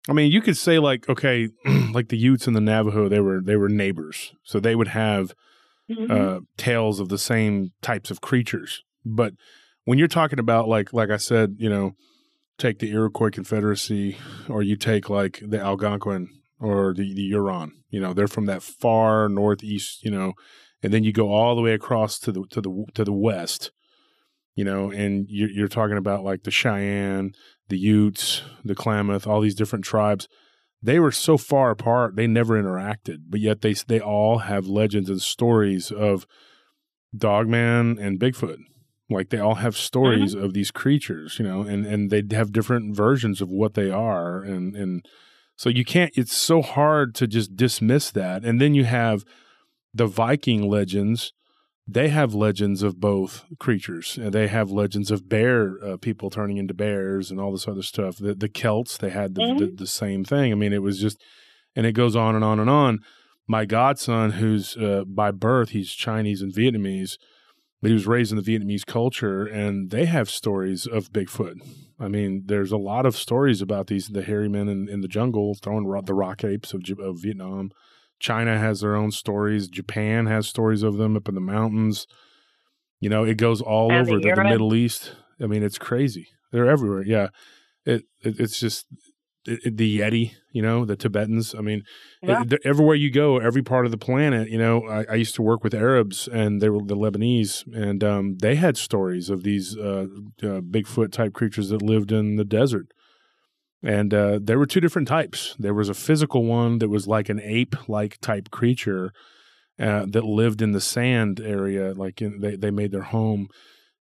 [0.08, 1.50] I mean, you could say like, okay,
[1.92, 5.34] like the Utes and the Navajo, they were they were neighbors, so they would have
[5.90, 6.10] Mhm.
[6.10, 8.84] uh, tales of the same types of creatures.
[9.06, 9.34] But
[9.84, 11.92] when you're talking about like like I said, you know,
[12.58, 14.18] take the Iroquois Confederacy,
[14.50, 16.30] or you take like the Algonquin
[16.60, 20.34] or the, the Huron, you know, they're from that far northeast, you know,
[20.82, 23.72] and then you go all the way across to the to the to the west,
[24.56, 27.34] you know, and you're, you're talking about like the Cheyenne,
[27.70, 30.28] the Utes, the Klamath, all these different tribes.
[30.82, 35.10] They were so far apart they never interacted but yet they they all have legends
[35.10, 36.28] and stories of
[37.16, 38.58] dogman and bigfoot.
[39.10, 39.82] Like they all have mm-hmm.
[39.82, 43.90] stories of these creatures you know and and they have different versions of what they
[43.90, 45.06] are and and
[45.56, 48.44] so you can't it's so hard to just dismiss that.
[48.44, 49.24] And then you have
[49.94, 51.34] the viking legends
[51.88, 54.18] they have legends of both creatures.
[54.18, 57.84] And they have legends of bear uh, people turning into bears and all this other
[57.84, 58.18] stuff.
[58.18, 59.78] The, the Celts, they had the, the, Mhm.
[59.78, 60.52] the same thing.
[60.52, 61.22] I mean, it was just,
[61.76, 63.00] and it goes on and on and on.
[63.48, 67.18] My godson, who's uh, by birth, he's Chinese and Vietnamese,
[67.82, 71.58] but he was raised in the Vietnamese culture, and they have stories of Bigfoot.
[72.00, 75.08] I mean, there's a lot of stories about these the hairy men in, in the
[75.08, 77.70] jungle throwing ro- the rock apes of, of Vietnam.
[78.20, 79.68] China has their own stories.
[79.68, 82.08] Japan has stories of them up in the mountains.
[83.00, 85.16] You know, it goes all And over the, the Middle East.
[85.42, 86.30] I mean, it's crazy.
[86.52, 87.04] They're everywhere.
[87.04, 87.28] Yeah,
[87.86, 88.86] it, it it's just
[89.46, 90.32] it, the Yeti.
[90.52, 91.54] You know, the Tibetans.
[91.54, 91.84] I mean,
[92.22, 92.44] Yeah.
[92.64, 94.50] everywhere you go, every part of the planet.
[94.50, 98.02] You know, I, I used to work with Arabs, and they were the Lebanese, and
[98.04, 100.08] um, they had stories of these uh,
[100.42, 102.94] uh, Bigfoot type creatures that lived in the desert.
[103.86, 105.56] And uh, there were two different types.
[105.60, 109.12] There was a physical one that was like an ape-like type creature
[109.80, 113.48] uh, that lived in the sand area, like in, they they made their home.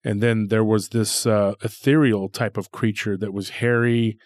[0.02, 4.16] And then there was this uh, ethereal type of creature that was hairy,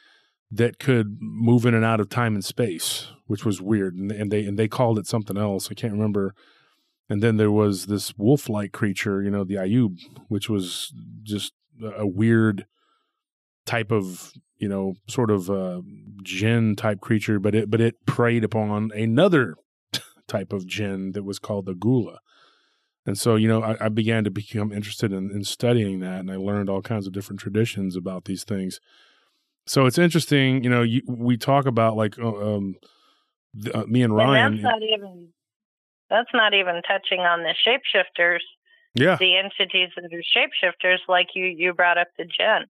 [0.51, 3.94] that could move in and out of time and space, which was weird.
[3.94, 5.68] And, and they and they called it something else.
[5.71, 6.35] I can't remember.
[7.11, 10.92] And then there was this wolf-like creature, you know, the Ayub, which was
[11.23, 11.53] just
[11.97, 12.66] a weird
[13.64, 15.81] type of you know sort of uh,
[16.23, 19.57] jinn type creature, but it but it preyed upon another
[20.29, 22.18] type of jinn that was called the gula.
[23.07, 26.31] And so, you know, I, I began to become interested in, in studying that, and
[26.31, 28.81] I learned all kinds of different traditions about these things.
[29.66, 30.83] So it's interesting, you know.
[30.83, 32.75] You, we talk about like uh, um,
[33.55, 34.47] the, uh, me and Ryan.
[34.47, 35.29] And that's not even
[36.11, 38.40] that's not even touching on the shapeshifters,
[38.94, 42.66] yeah, the entities that are shapeshifters, like you you brought up the jinn.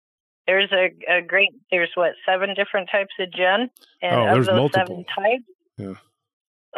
[0.46, 3.70] There's a, a great there's what seven different types of jinn,
[4.02, 4.86] and Oh, of those multiple.
[4.86, 5.44] seven types,
[5.78, 5.94] Yeah.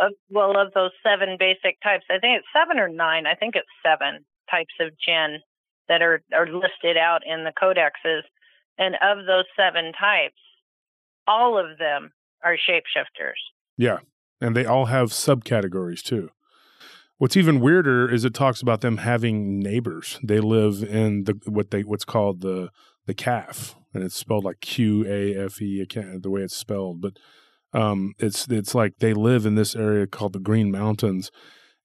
[0.06, 3.26] of, well, of those seven basic types, I think it's seven or nine.
[3.26, 5.38] I think it's seven types of jinn
[5.88, 8.22] that are are listed out in the codexes,
[8.78, 10.34] and of those seven types,
[11.26, 12.12] all of them
[12.44, 13.40] are shapeshifters.
[13.76, 13.98] Yeah,
[14.40, 16.30] and they all have subcategories too.
[17.18, 20.20] What's even weirder is it talks about them having neighbors.
[20.22, 22.70] They live in the what they what's called the
[23.06, 25.80] the Qaf, and it's spelled like Q A F E.
[25.82, 27.16] I can't the way it's spelled, but
[27.72, 31.30] um, it's it's like they live in this area called the Green Mountains.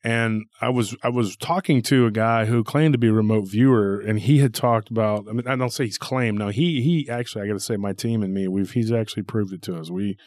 [0.03, 3.47] And I was I was talking to a guy who claimed to be a remote
[3.47, 5.27] viewer, and he had talked about.
[5.29, 6.39] I mean, I don't say he's claimed.
[6.39, 9.23] No, he he actually I got to say my team and me we've he's actually
[9.23, 9.91] proved it to us.
[9.91, 10.17] We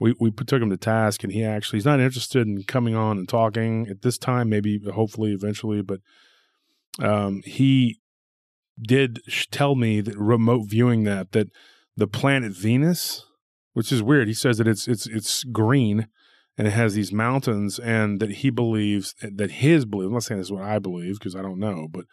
[0.00, 3.18] we we took him to task, and he actually he's not interested in coming on
[3.18, 4.48] and talking at this time.
[4.48, 6.00] Maybe hopefully eventually, but
[6.98, 8.00] um, he
[8.80, 11.48] did tell me that remote viewing that that
[11.96, 13.24] the planet Venus,
[13.72, 14.28] which is weird.
[14.28, 16.08] He says that it's it's it's green
[16.56, 20.06] and it has these mountains, and that he believes that his belief.
[20.06, 22.04] I'm not saying this is what I believe because I don't know, but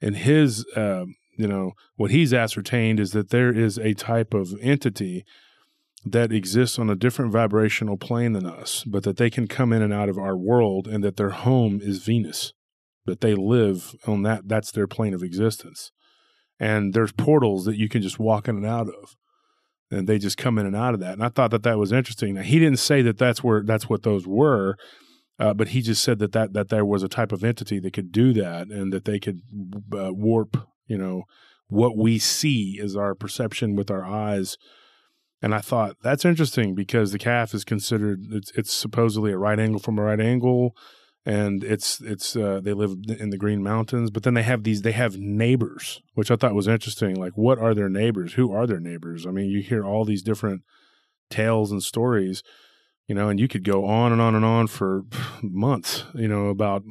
[0.00, 4.54] in his um, you know what he's ascertained is that there is a type of
[4.60, 5.24] entity
[6.04, 9.82] that exists on a different vibrational plane than us, but that they can come in
[9.82, 12.52] and out of our world, and that their home is Venus,
[13.06, 14.48] that they live on that.
[14.48, 15.92] That's their plane of existence,
[16.58, 19.16] and there's portals that you can just walk in and out of.
[19.90, 21.12] and they just come in and out of that.
[21.12, 22.34] And I thought that that was interesting.
[22.34, 24.76] Now he didn't say that that's where that's what those were,
[25.38, 27.92] uh, but he just said that that that there was a type of entity that
[27.92, 29.40] could do that and that they could
[29.96, 31.24] uh, warp, you know,
[31.68, 34.56] what we see is our perception with our eyes.
[35.42, 39.60] And I thought that's interesting because the Qaf is considered it's, it's supposedly a right
[39.60, 40.74] angle from a right angle
[41.26, 44.82] and it's it's uh, they live in the Green Mountains, but then they have these
[44.82, 47.16] they have neighbors, which I thought was interesting.
[47.16, 48.34] Like, what are their neighbors?
[48.34, 49.26] Who are their neighbors?
[49.26, 50.62] I mean, you hear all these different
[51.28, 52.44] tales and stories,
[53.08, 55.02] you know, and you could go on and on and on for
[55.42, 56.84] months, you know, about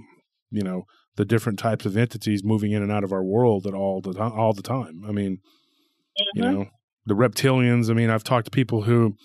[0.51, 0.83] you know
[1.15, 4.13] the different types of entities moving in and out of our world at all the
[4.13, 4.33] time.
[4.33, 5.05] All the time.
[5.07, 6.43] I mean, mm-hmm.
[6.43, 6.65] you know,
[7.05, 7.89] the reptilians.
[7.89, 9.15] I mean, I've talked to people who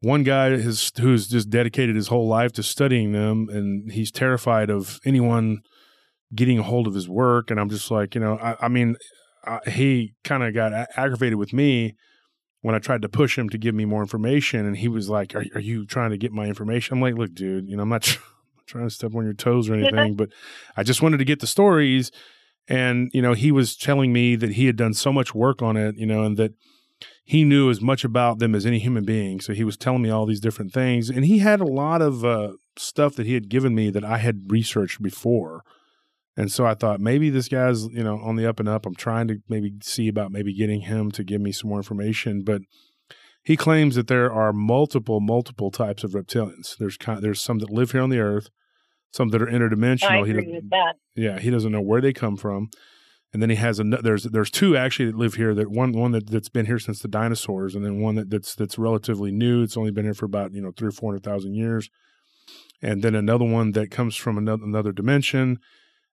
[0.00, 4.70] one guy has who's just dedicated his whole life to studying them and he's terrified
[4.70, 5.58] of anyone
[6.34, 7.50] getting a hold of his work.
[7.50, 8.96] And i'm just like you know i, I mean
[9.44, 11.96] I, he kind of got a- aggravated with me
[12.62, 15.34] when i tried to push him to give me more information and he was like
[15.34, 16.94] are, are you trying to get my information?
[16.94, 18.20] I'm like look dude you know i'm not tr-
[18.66, 20.30] trying to step on your toes or anything but
[20.76, 22.10] i just wanted to get the stories.
[22.68, 25.76] And you know he was telling me that he had done so much work on
[25.76, 26.52] it you know and that
[27.24, 29.40] he knew as much about them as any human being.
[29.40, 32.24] So he was telling me all these different things, and he had a lot of
[32.24, 35.62] uh, stuff that he had given me that I had researched before.
[36.36, 38.86] And so I thought maybe this guy's you know on the up and up.
[38.86, 42.42] I'm trying to maybe see about maybe getting him to give me some more information,
[42.42, 42.62] but
[43.42, 46.76] he claims that there are multiple multiple types of reptilians.
[46.78, 48.48] There's kind, there's some that live here on the earth,
[49.12, 50.10] some that are interdimensional.
[50.10, 50.94] I agree he with that.
[51.14, 52.70] Yeah, he doesn't know where they come from
[53.32, 56.12] and then he has a there's there's two actually that live here that one one
[56.12, 59.62] that, that's been here since the dinosaurs and then one that, that's that's relatively new.
[59.62, 61.88] It's only been here for about you know three or four hundred thousand years.
[62.82, 65.58] And then another one that comes from another another dimension.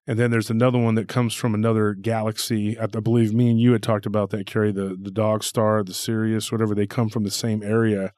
[0.10, 2.78] And then there's another one that comes from another galaxy.
[2.80, 5.84] I, I believe me and you had talked about that Carrie the the dog star
[5.84, 6.76] the Sirius whatever.
[6.76, 8.14] They come from the same area.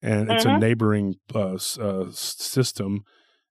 [0.00, 0.56] And it's mm-hmm.
[0.56, 3.02] a neighboring uh, uh, system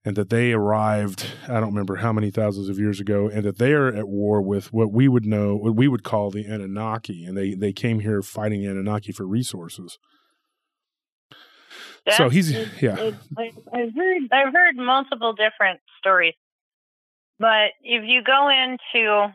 [0.08, 3.58] and that they arrived, I don't remember how many thousands of years ago, and that
[3.58, 7.26] they are at war with what we would know, what we would call the Anunnaki,
[7.26, 10.00] and they they came here fighting Anunnaki for resources.
[12.12, 12.94] So he's yeah.
[12.94, 16.36] I've heard I've heard multiple different stories,
[17.38, 19.34] but if you go into,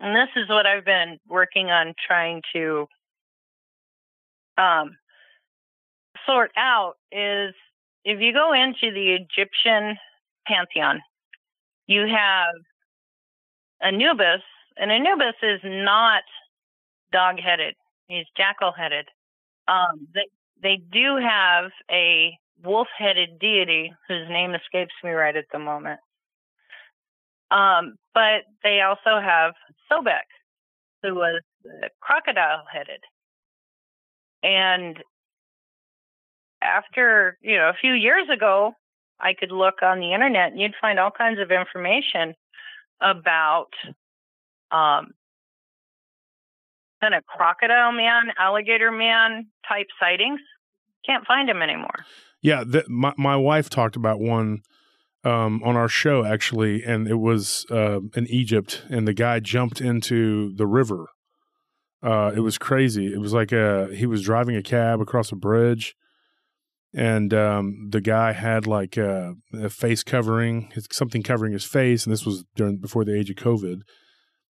[0.00, 2.88] and this is what I've been working on trying to
[4.58, 4.96] um,
[6.26, 7.54] sort out is
[8.10, 9.96] if you go into the Egyptian
[10.44, 11.00] pantheon,
[11.86, 12.54] you have
[13.80, 14.42] Anubis,
[14.76, 16.24] and Anubis is not
[17.12, 17.74] dog headed,
[18.08, 19.06] he's jackal headed.
[19.68, 20.26] Um, they,
[20.60, 26.00] they do have a wolf headed deity whose name escapes me right at the moment.
[27.52, 29.52] Um, but they also have
[29.90, 30.26] Sobek,
[31.04, 31.42] who was
[32.00, 33.00] crocodile headed.
[34.42, 34.96] And
[36.62, 38.72] after, you know, a few years ago,
[39.20, 42.34] I could look on the internet and you'd find all kinds of information
[43.00, 43.70] about
[44.70, 45.12] um,
[47.00, 50.40] kind of crocodile man, alligator man type sightings.
[51.04, 52.04] Can't find them anymore.
[52.42, 54.62] Yeah, the, my my wife talked about one
[55.24, 59.80] um, on our show actually, and it was uh, in Egypt, and the guy jumped
[59.80, 61.06] into the river.
[62.02, 63.12] Uh, it was crazy.
[63.12, 65.96] It was like a he was driving a cab across a bridge,
[66.94, 72.12] and um, the guy had like a, a face covering, something covering his face, and
[72.12, 73.80] this was during before the age of COVID.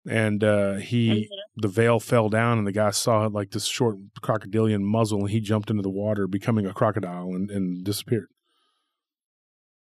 [0.09, 3.97] And uh, he, the veil fell down, and the guy saw it like this short
[4.23, 8.29] crocodilian muzzle, and he jumped into the water, becoming a crocodile, and, and disappeared.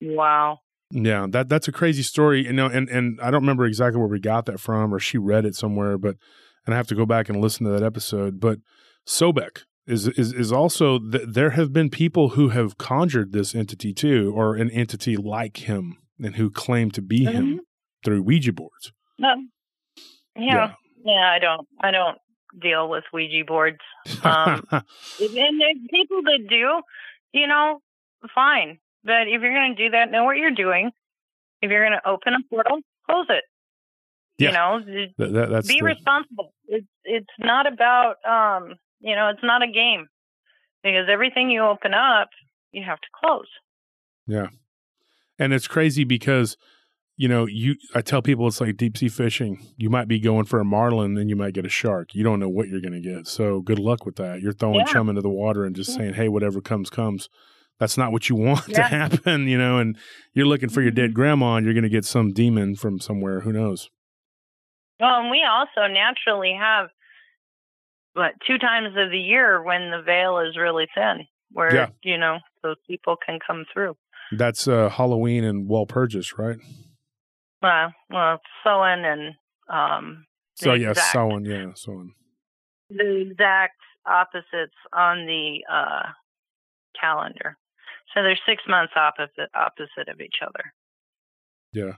[0.01, 0.59] Wow.
[0.91, 2.45] Yeah, that that's a crazy story.
[2.45, 5.17] You know, and and I don't remember exactly where we got that from, or she
[5.17, 6.15] read it somewhere, but
[6.65, 8.39] and I have to go back and listen to that episode.
[8.39, 8.59] But
[9.07, 13.93] Sobek, is is is also th- there have been people who have conjured this entity
[13.93, 17.35] too, or an entity like him, and who claim to be mm-hmm.
[17.35, 17.61] him
[18.03, 18.91] through Ouija boards.
[19.23, 19.49] Um,
[20.35, 20.73] yeah, yeah,
[21.03, 22.17] yeah, I don't, I don't
[22.61, 23.79] deal with Ouija boards.
[24.23, 24.81] Um, and
[25.19, 26.81] there's people that do,
[27.33, 27.79] you know,
[28.35, 28.79] fine.
[29.03, 30.91] But if you're going to do that, know what you're doing.
[31.61, 33.43] If you're going to open a portal, close it.
[34.37, 34.49] Yeah.
[34.49, 35.85] You know, that, that, that's be the...
[35.85, 36.53] responsible.
[36.67, 40.07] It's it's not about um you know, it's not a game
[40.83, 42.29] because everything you open up,
[42.71, 43.47] you have to close.
[44.25, 44.47] Yeah.
[45.39, 46.57] And it's crazy because,
[47.15, 49.65] you know, you I tell people it's like deep sea fishing.
[49.77, 52.13] You might be going for a marlin and you might get a shark.
[52.13, 53.27] You don't know what you're going to get.
[53.27, 54.41] So good luck with that.
[54.41, 54.85] You're throwing yeah.
[54.85, 55.97] chum into the water and just yeah.
[55.97, 57.29] saying, "Hey, whatever comes comes."
[57.79, 58.77] That's not what you want yeah.
[58.77, 59.97] to happen, you know, and
[60.33, 61.15] you're looking for your dead mm-hmm.
[61.15, 63.89] grandma and you're going to get some demon from somewhere, who knows.
[64.99, 66.89] Well, and we also naturally have
[68.17, 71.89] what two times of the year when the veil is really thin, where Yeah.
[72.03, 73.95] you know those people can come through.
[74.31, 76.57] That's uh, Halloween and Walpurgis, right?
[77.61, 79.33] Well, well, Samhain and
[79.69, 80.25] um,
[80.55, 82.13] So yeah, exact- Samhain, yeah, Samhain.
[82.89, 86.09] the exact opposites on the uh,
[86.99, 87.57] calendar.
[88.13, 90.73] So they're six months opposite opposite of each other.
[91.73, 91.93] Yeah,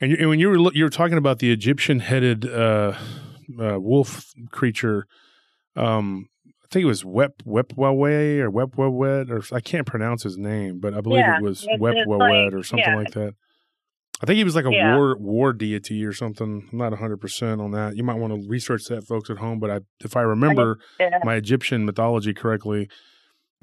[0.00, 2.92] and, you, and when you were you were talking about the Egyptian-headed uh,
[3.60, 5.06] uh, wolf creature,
[5.76, 6.28] um,
[6.62, 10.94] I think it was Wep Wepwawet or Wepwawet or I can't pronounce his name, but
[10.94, 12.96] I believe Yeah, it was Wepwawet like- or something yeah.
[12.96, 13.34] like that.
[14.22, 14.96] I think he was like a Yeah.
[14.96, 16.68] war war deity or something.
[16.72, 17.96] I'm not 100 percent on that.
[17.96, 19.58] You might want to research that, folks at home.
[19.58, 20.78] But I, if I remember
[21.24, 22.88] my Egyptian mythology correctly,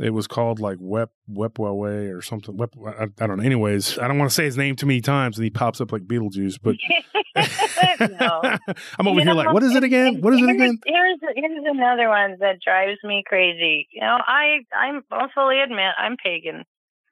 [0.02, 2.58] it was called like Wep Wepwawet or something.
[2.58, 3.44] Wep, I, I don't know.
[3.44, 5.92] Anyways, I don't want to say his name too many times, and he pops up
[5.92, 6.60] like Beetlejuice.
[6.62, 6.76] But.
[7.36, 10.22] I'm over You here know, like, what is it again?
[10.22, 10.80] What is it again?
[10.86, 13.88] Here's here's another one that drives me crazy.
[13.92, 16.66] You know, I I'm I'll fully admit I'm pagan,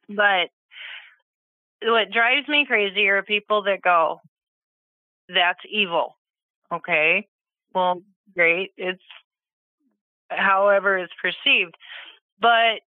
[0.10, 0.50] but
[1.84, 4.20] what drives me crazy are people that go,
[5.30, 6.16] "That's evil."
[6.72, 7.28] Okay,
[7.74, 8.02] well,
[8.36, 8.72] great.
[8.78, 9.02] It's
[10.30, 11.76] however it's perceived,
[12.40, 12.82] but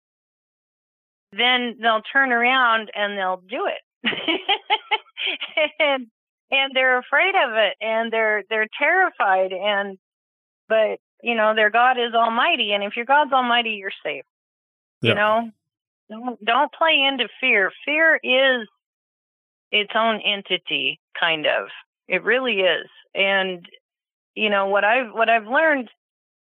[1.32, 3.82] then they'll turn around and they'll do it.
[5.78, 6.06] and
[6.50, 9.96] and they're afraid of it and they're they're terrified and
[10.68, 14.24] but you know their god is almighty and if your god's almighty you're safe.
[15.00, 15.10] Yeah.
[15.10, 15.50] you know?
[16.10, 17.70] Don't don't play into fear.
[17.84, 18.68] Fear is
[19.70, 21.68] its own entity kind of.
[22.08, 22.88] It really is.
[23.14, 23.66] And
[24.34, 25.88] you know what i've what i've learned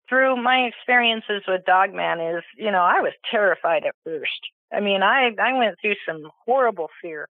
[0.10, 4.40] through my experiences with dogman is you know i was terrified at first
[4.74, 7.28] i mean i i went through some horrible fear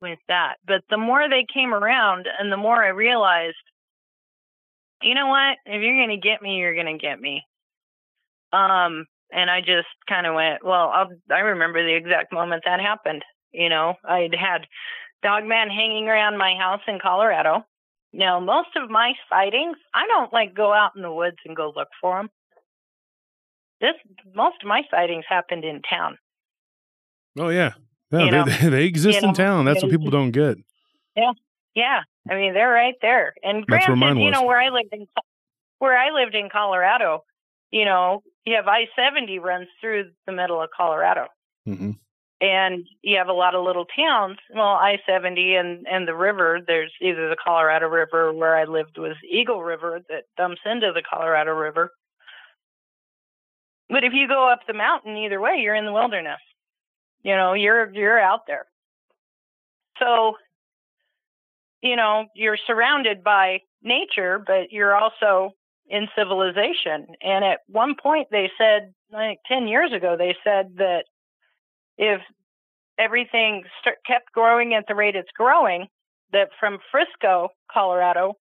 [0.00, 0.54] with that.
[0.66, 3.56] But the more they came around and the more I realized,
[5.02, 5.56] you know what?
[5.66, 7.42] If you're going to get me, you're going to get me.
[8.52, 12.80] Um, and I just kind of went, well, I'll, I remember the exact moment that
[12.80, 13.24] happened.
[13.52, 14.66] You know, I'd had
[15.22, 17.64] Dogman hanging around my house in Colorado.
[18.12, 21.72] Now, most of my sightings, I don't like go out in the woods and go
[21.74, 22.30] look for them.
[23.80, 23.94] This,
[24.34, 26.18] most of my sightings happened in town.
[27.38, 27.72] Oh yeah,
[28.10, 28.24] yeah.
[28.24, 29.64] You they, know, they, they exist in know, town.
[29.64, 30.56] That's what people don't get.
[31.14, 31.32] Yeah,
[31.74, 32.00] yeah.
[32.28, 33.34] I mean they're right there.
[33.42, 35.06] And That's where granted, you know where I lived in
[35.78, 37.24] where I lived in Colorado,
[37.70, 41.26] you know, you have I seventy runs through the middle of Colorado,
[41.64, 41.92] hmm
[42.40, 44.38] and you have a lot of little towns.
[44.54, 46.60] Well, I seventy and and the river.
[46.64, 51.02] There's either the Colorado River where I lived was Eagle River that dumps into the
[51.02, 51.90] Colorado River.
[53.88, 56.40] But if you go up the mountain, either way, you're in the wilderness.
[57.22, 58.66] You know, you're you're out there.
[59.98, 60.36] So,
[61.82, 65.52] you know, you're surrounded by nature, but you're also
[65.88, 67.06] in civilization.
[67.22, 71.04] And at one point, they said, like 10 years ago, they said that
[71.98, 72.20] if
[72.98, 75.86] everything st- kept growing at the rate it's growing,
[76.32, 78.34] that from Frisco, Colorado,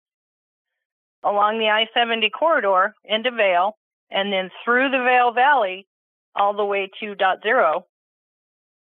[1.25, 3.77] along the I 70 corridor into Vail,
[4.11, 5.87] and then through the Vail Valley
[6.35, 7.85] all the way to Dotsero,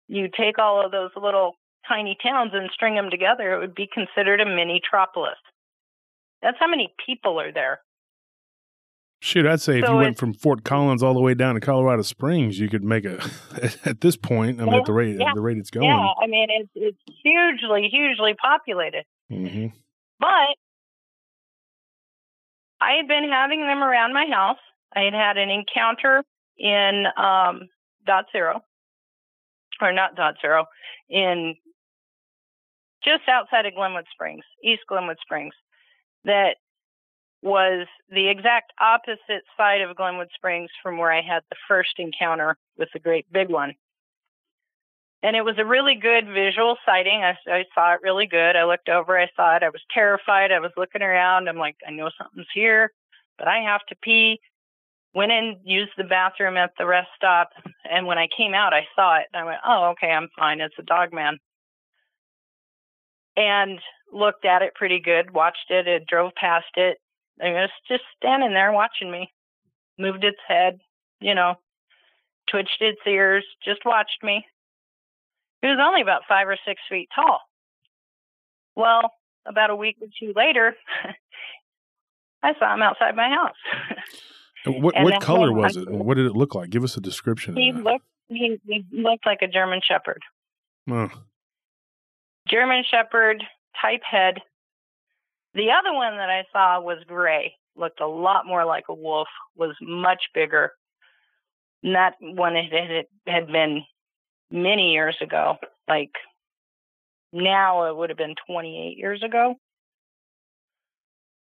[0.07, 1.57] you take all of those little
[1.87, 5.39] tiny towns and string them together, it would be considered a mini tropolis.
[6.41, 7.79] That's how many people are there.
[9.21, 12.03] Shoot, I'd say if you went from Fort Collins all the way down to Colorado
[12.03, 13.21] Springs, you could make a.
[13.85, 15.29] At this point, I mean, at the rate Yeah.
[15.29, 15.87] at the rate it's going.
[15.87, 19.03] Yeah, I mean it's it's hugely, hugely populated.
[19.29, 19.67] Mm-hmm.
[20.21, 20.55] But
[22.81, 24.57] I had been having them around my house.
[24.95, 26.23] I had had an encounter
[26.57, 27.67] in um,
[28.07, 28.61] Dotsero,
[29.81, 30.63] or not Dotsero,
[31.09, 31.55] in
[33.03, 35.53] just outside of Glenwood Springs, East Glenwood Springs,
[36.23, 36.55] that
[37.41, 42.57] was the exact opposite side of Glenwood Springs from where I had the first encounter
[42.77, 43.75] with the great big one.
[45.21, 47.21] And it was a really good visual sighting.
[47.23, 48.55] I, I saw it really good.
[48.55, 49.63] I looked over, I saw it.
[49.63, 50.51] I was terrified.
[50.51, 51.49] I was looking around.
[51.49, 52.91] I'm like, I know something's here,
[53.37, 54.39] but I have to pee.
[55.13, 57.49] Went in, used the bathroom at the rest stop.
[57.89, 59.25] And when I came out, I saw it.
[59.33, 60.61] And I went, oh, okay, I'm fine.
[60.61, 61.37] It's a dog man.
[63.35, 63.79] And
[64.11, 65.87] looked at it pretty good, watched it.
[65.87, 66.97] It drove past it.
[67.39, 69.31] It was just standing there watching me.
[69.97, 70.79] Moved its head,
[71.19, 71.55] you know,
[72.49, 74.45] twitched its ears, just watched me.
[75.61, 77.41] It was only about five or six feet tall.
[78.75, 79.11] Well,
[79.45, 80.75] about a week or two later,
[82.43, 83.55] I saw him outside my house.
[84.65, 85.89] What what color was it?
[85.89, 86.69] What did it look like?
[86.69, 87.55] Give us a description.
[87.55, 90.21] he looked he, he looked like a German Shepherd.
[90.89, 91.09] Oh,
[92.47, 93.43] German Shepherd
[93.81, 94.39] type head.
[95.53, 99.27] The other one that I saw was gray, looked a lot more like a wolf,
[99.55, 100.71] was much bigger.
[101.83, 103.83] And that one it had, been
[104.51, 105.55] many years ago.
[105.87, 106.11] Like
[107.33, 109.55] now it would have been 28 years ago.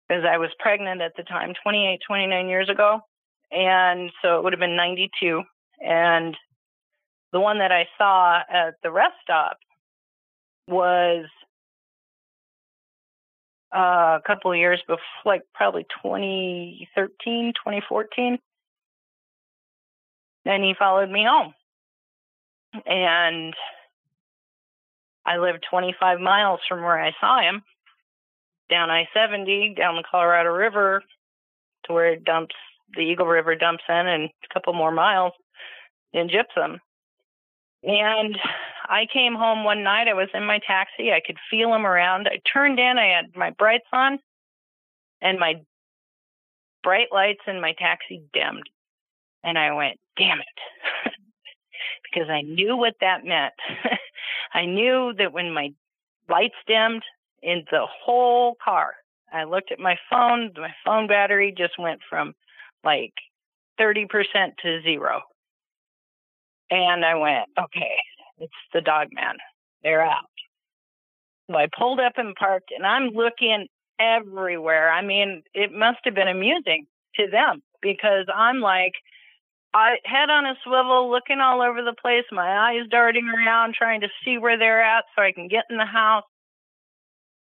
[0.09, 3.01] Because I was pregnant at the time, 28, 29 years ago.
[3.53, 5.43] And so it would have been 92.
[5.81, 6.37] And
[7.33, 9.59] the one that I saw at the rest stop
[10.67, 11.27] was
[13.75, 18.39] uh, a couple of years before, like probably 2013, 2014.
[20.45, 21.55] Then he followed me home.
[22.87, 23.55] And
[25.27, 27.63] I lived 25 miles from where I saw him,
[28.69, 31.03] down I 70, down the Colorado River
[31.85, 32.55] to where it dumps,
[32.95, 35.33] the Eagle River dumps in, and a couple more miles
[36.13, 36.81] in Gypsum.
[37.83, 38.37] And
[38.89, 40.09] I came home one night.
[40.09, 41.13] I was in my taxi.
[41.13, 42.29] I could feel him around.
[42.29, 42.99] I turned in.
[42.99, 44.19] I had my brights on,
[45.23, 45.55] and my
[46.83, 48.69] bright lights in my taxi dimmed.
[49.43, 51.13] And I went, damn it.
[52.13, 53.55] because I knew what that meant.
[54.55, 55.71] I knew that when my
[56.29, 57.03] lights dimmed
[57.43, 58.95] in the whole car,
[59.33, 60.53] I looked at my phone.
[60.57, 62.35] My phone battery just went from
[62.85, 63.15] like
[63.81, 64.07] 30%
[64.63, 65.23] to zero.
[66.71, 67.97] And I went, okay,
[68.39, 69.37] it's the dog man.
[69.83, 70.27] They're out.
[71.51, 73.67] So I pulled up and parked, and I'm looking
[73.99, 74.91] everywhere.
[74.91, 78.93] I mean, it must have been amusing to them because I'm like,
[79.75, 84.01] I head on a swivel, looking all over the place, my eyes darting around, trying
[84.01, 86.25] to see where they're at so I can get in the house.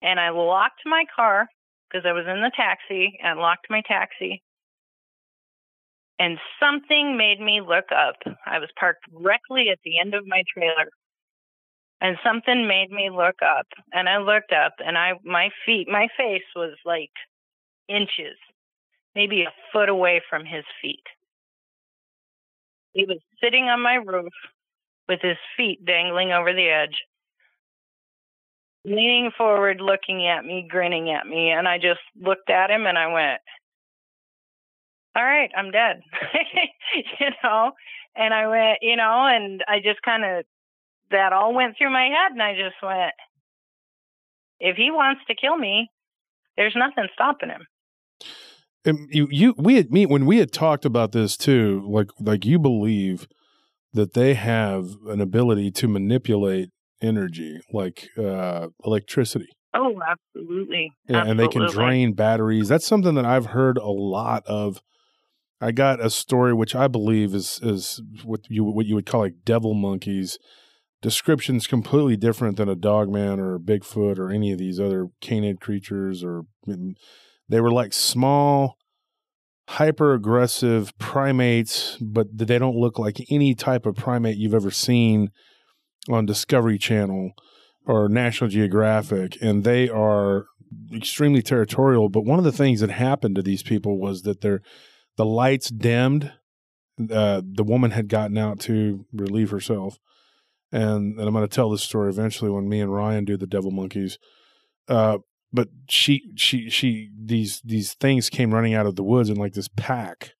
[0.01, 1.47] And I locked my car
[1.89, 4.41] because I was in the taxi and locked my taxi
[6.19, 8.15] and something made me look up.
[8.45, 10.89] I was parked directly at the end of my trailer.
[11.99, 13.67] And something made me look up.
[13.91, 17.11] And I looked up and I my feet my face was like
[17.87, 18.37] inches,
[19.15, 21.03] maybe a foot away from his feet.
[22.93, 24.33] He was sitting on my roof
[25.07, 26.97] with his feet dangling over the edge,
[28.85, 31.51] leaning forward, looking at me, grinning at me.
[31.51, 33.41] And I just looked at him and I went,
[35.17, 36.01] all right, I'm dead.
[37.19, 37.71] you know,
[38.15, 40.45] and I went, you know, and I just kind of,
[41.09, 43.13] that all went through my head and I just went,
[44.59, 45.89] if he wants to kill me,
[46.55, 47.65] there's nothing stopping him.
[48.85, 51.83] And you, you, we had me when we had talked about this too.
[51.87, 53.27] Like, like you believe
[53.93, 56.69] that they have an ability to manipulate
[57.01, 59.49] energy, like uh, electricity.
[59.73, 60.91] Oh, absolutely.
[61.07, 61.31] Yeah, absolutely.
[61.31, 62.67] and they can drain batteries.
[62.67, 64.81] That's something that I've heard a lot of
[65.59, 69.21] I got a story which I believe is is what you what you would call
[69.21, 70.37] like devil monkeys.
[71.01, 75.61] Descriptions completely different than a dogman or a Bigfoot or any of these other canid
[75.61, 76.23] creatures.
[76.23, 76.95] Or mm,
[77.47, 78.77] they were like small,
[79.69, 85.29] hyper aggressive primates, but they don't look like any type of primate you've ever seen
[86.09, 87.31] on Discovery Channel
[87.85, 90.45] or National Geographic, and they are
[90.93, 92.09] extremely territorial.
[92.09, 94.61] But one of the things that happened to these people was that they're
[95.17, 96.31] the lights dimmed.
[97.11, 99.99] Uh, the woman had gotten out to relieve herself.
[100.71, 103.45] And, and I'm going to tell this story eventually when me and Ryan do the
[103.45, 104.17] Devil Monkeys.
[104.87, 105.19] Uh,
[105.53, 109.53] but she, she, she, these, these things came running out of the woods in like
[109.53, 110.33] this pack,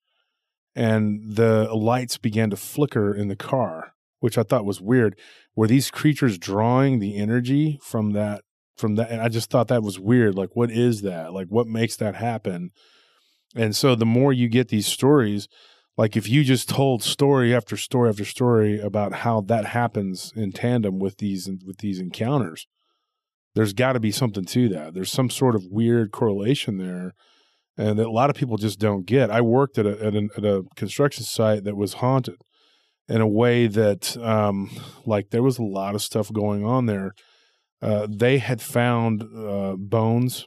[0.76, 5.18] and the lights began to flicker in the car, which I thought was weird.
[5.56, 8.42] Were these creatures drawing the energy from that?
[8.76, 10.36] From that, and I just thought that was weird.
[10.36, 11.34] Like, what is that?
[11.34, 12.70] Like, what makes that happen?
[13.56, 15.48] And so the more you get these stories,
[15.98, 20.52] like if you just told story after story after story about how that happens in
[20.52, 22.68] tandem with these with these encounters,
[23.56, 24.94] there's got to be something to that.
[24.94, 27.14] There's some sort of weird correlation there,
[27.78, 29.32] and that a lot of people just don't get.
[29.32, 32.38] I worked at a at a, at a construction site that was haunted
[33.10, 34.70] in a way that, um,
[35.06, 37.14] like, there was a lot of stuff going on there.
[37.82, 40.46] Uh, they had found uh, bones,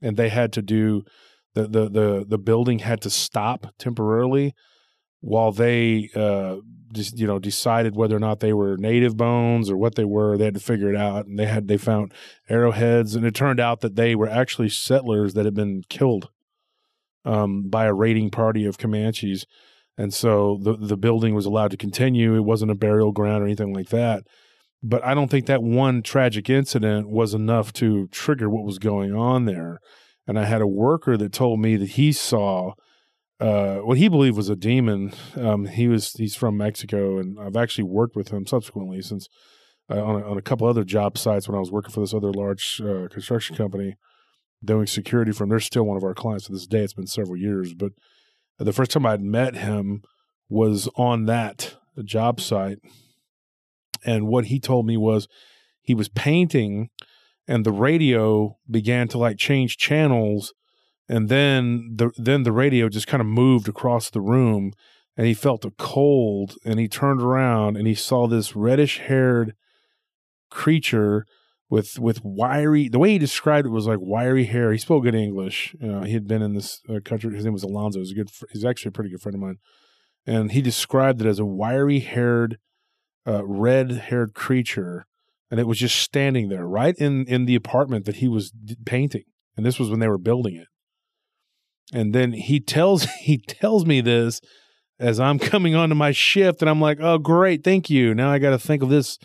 [0.00, 1.02] and they had to do
[1.56, 4.54] the the the, the building had to stop temporarily
[5.20, 6.56] while they uh,
[6.94, 10.36] you know decided whether or not they were native bones or what they were.
[10.36, 12.12] They had to figure it out, and they had they found
[12.48, 16.28] arrowheads, and it turned out that they were actually settlers that had been killed
[17.24, 19.46] um, by a raiding party of Comanches,
[19.96, 22.36] and so the the building was allowed to continue.
[22.36, 24.24] It wasn't a burial ground or anything like that.
[24.82, 29.14] But I don't think that one tragic incident was enough to trigger what was going
[29.14, 29.80] on there
[30.26, 32.72] and I had a worker that told me that he saw
[33.38, 35.12] uh, what he believed was a demon.
[35.36, 39.28] Um, he was he's from Mexico, and I've actually worked with him subsequently since
[39.90, 42.14] uh, on, a, on a couple other job sites when I was working for this
[42.14, 43.96] other large uh, construction company.
[44.64, 45.50] doing security for him.
[45.50, 46.80] They're still one of our clients to this day.
[46.80, 47.92] It's been several years, but
[48.58, 50.02] the first time I'd met him
[50.48, 52.78] was on that job site.
[54.04, 55.28] And what he told me was
[55.82, 56.90] he was painting
[57.48, 60.52] and the radio began to like change channels
[61.08, 64.72] and then the then the radio just kind of moved across the room
[65.16, 69.54] and he felt a cold and he turned around and he saw this reddish haired
[70.50, 71.24] creature
[71.68, 74.72] with with wiry the way he described it was like wiry hair.
[74.72, 75.74] He spoke good english.
[75.80, 78.00] You know, he had been in this uh, country his name was alonzo.
[78.00, 79.58] He's a good he's actually a pretty good friend of mine.
[80.26, 82.58] And he described it as a wiry haired
[83.26, 85.06] uh, red haired creature
[85.50, 88.76] and it was just standing there right in in the apartment that he was d-
[88.84, 89.24] painting
[89.56, 90.68] and this was when they were building it.
[91.92, 94.40] And then he tells he tells me this
[94.98, 98.14] as i'm coming onto my shift and i'm like oh great thank you.
[98.14, 99.18] Now i got to think of this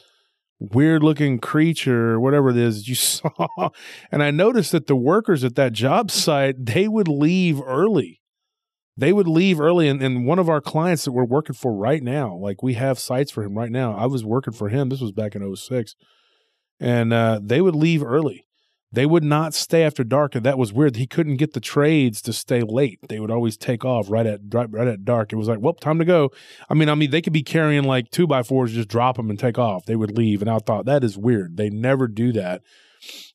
[0.59, 3.69] weird looking creature whatever it is you saw.
[4.11, 8.20] And i noticed that the workers at that job site they would leave early
[9.01, 12.03] they would leave early and, and one of our clients that we're working for right
[12.03, 13.95] now like we have sites for him right now.
[13.95, 15.95] I was working for him this was back in 06
[16.79, 18.45] and uh, they would leave early.
[18.93, 20.97] They would not stay after dark and that was weird.
[20.97, 22.99] He couldn't get the trades to stay late.
[23.09, 25.33] They would always take off right at right, right at dark.
[25.33, 26.29] It was like well time to go.
[26.69, 29.31] I mean i mean they could be carrying like two by fours just drop them
[29.31, 29.85] and take off.
[29.85, 31.57] They would leave and i thought that is weird.
[31.57, 32.61] They never do that.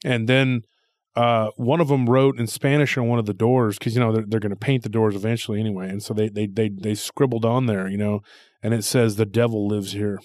[0.04, 0.62] And then
[1.16, 4.12] uh, one of them wrote in Spanish on one of the doors because you know
[4.12, 6.94] they're, they're going to paint the doors eventually anyway, and so they they they they
[6.94, 8.20] scribbled on there, you know,
[8.62, 10.20] and it says the devil lives here.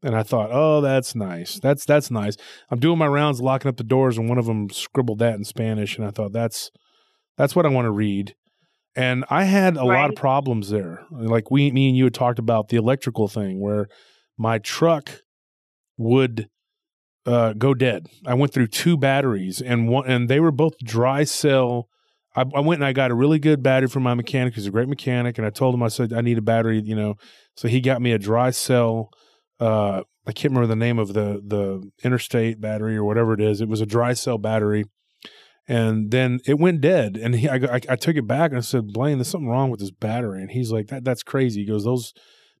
[0.00, 1.58] And I thought, oh, that's nice.
[1.58, 2.36] That's that's nice.
[2.70, 5.44] I'm doing my rounds, locking up the doors, and one of them scribbled that in
[5.44, 6.70] Spanish, and I thought that's
[7.36, 8.34] that's what I want to read.
[8.94, 10.00] And I had a right.
[10.00, 11.04] lot of problems there.
[11.10, 13.88] Like we, me and you had talked about the electrical thing, where
[14.36, 15.22] my truck
[15.96, 16.48] would
[17.28, 18.06] uh, go dead.
[18.26, 21.88] I went through two batteries, and one, and they were both dry cell.
[22.34, 24.54] I, I went and I got a really good battery from my mechanic.
[24.54, 26.96] He's a great mechanic, and I told him I said I need a battery, you
[26.96, 27.14] know.
[27.54, 29.10] So he got me a dry cell.
[29.60, 33.60] Uh, I can't remember the name of the the interstate battery or whatever it is.
[33.60, 34.84] It was a dry cell battery,
[35.66, 37.18] and then it went dead.
[37.18, 39.70] And he, I, I, I took it back and I said, Blaine, there's something wrong
[39.70, 40.40] with this battery.
[40.40, 41.60] And he's like, that that's crazy.
[41.60, 42.14] He goes, those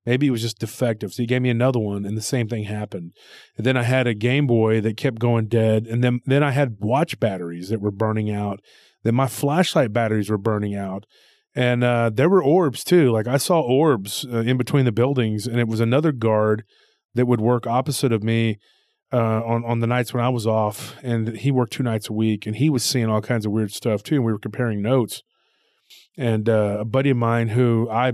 [0.06, 1.12] Maybe it was just defective.
[1.12, 3.12] So he gave me another one, and the same thing happened.
[3.56, 6.50] And then I had a Game Boy that kept going dead, and then then I
[6.50, 8.60] had watch batteries that were burning out.
[9.04, 11.04] Then my flashlight batteries were burning out,
[11.54, 13.10] and uh, there were orbs too.
[13.10, 16.64] Like I saw orbs uh, in between the buildings, and it was another guard
[17.14, 18.58] that would work opposite of me
[19.12, 22.12] uh, on on the nights when I was off, and he worked two nights a
[22.12, 24.16] week, and he was seeing all kinds of weird stuff too.
[24.16, 25.22] And we were comparing notes
[26.16, 28.12] and uh, a buddy of mine who I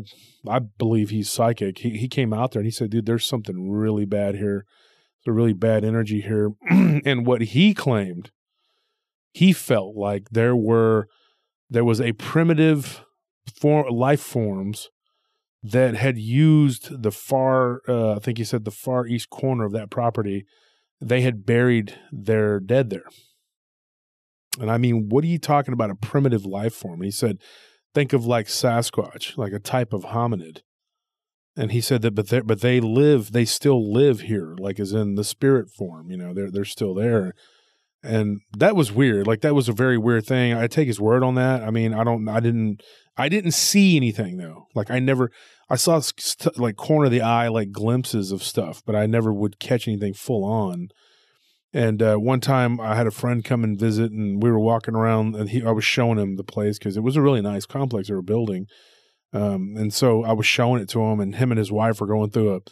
[0.48, 1.78] I believe he's psychic.
[1.78, 4.64] He he came out there and he said, "Dude, there's something really bad here.
[5.24, 8.30] There's a really bad energy here." and what he claimed,
[9.32, 11.08] he felt like there were
[11.70, 13.04] there was a primitive
[13.52, 14.90] form life forms
[15.62, 19.72] that had used the far uh, I think he said the far east corner of
[19.72, 20.44] that property.
[21.00, 23.04] They had buried their dead there.
[24.60, 25.90] And I mean, what are you talking about?
[25.90, 27.00] A primitive life form?
[27.00, 27.38] And he said
[27.94, 30.60] think of like Sasquatch, like a type of hominid.
[31.56, 34.92] And he said that, but they but they live, they still live here, like as
[34.92, 36.10] in the spirit form.
[36.10, 37.32] You know, they're they're still there,
[38.02, 39.28] and that was weird.
[39.28, 40.52] Like that was a very weird thing.
[40.52, 41.62] I take his word on that.
[41.62, 42.82] I mean, I don't, I didn't,
[43.16, 44.66] I didn't see anything though.
[44.74, 45.30] Like I never,
[45.70, 49.32] I saw st- like corner of the eye, like glimpses of stuff, but I never
[49.32, 50.88] would catch anything full on.
[51.74, 54.94] And uh, one time I had a friend come and visit, and we were walking
[54.94, 57.66] around, and he, I was showing him the place because it was a really nice
[57.66, 58.66] complex they were building.
[59.32, 62.06] Um, and so I was showing it to him, and him and his wife were
[62.06, 62.62] going through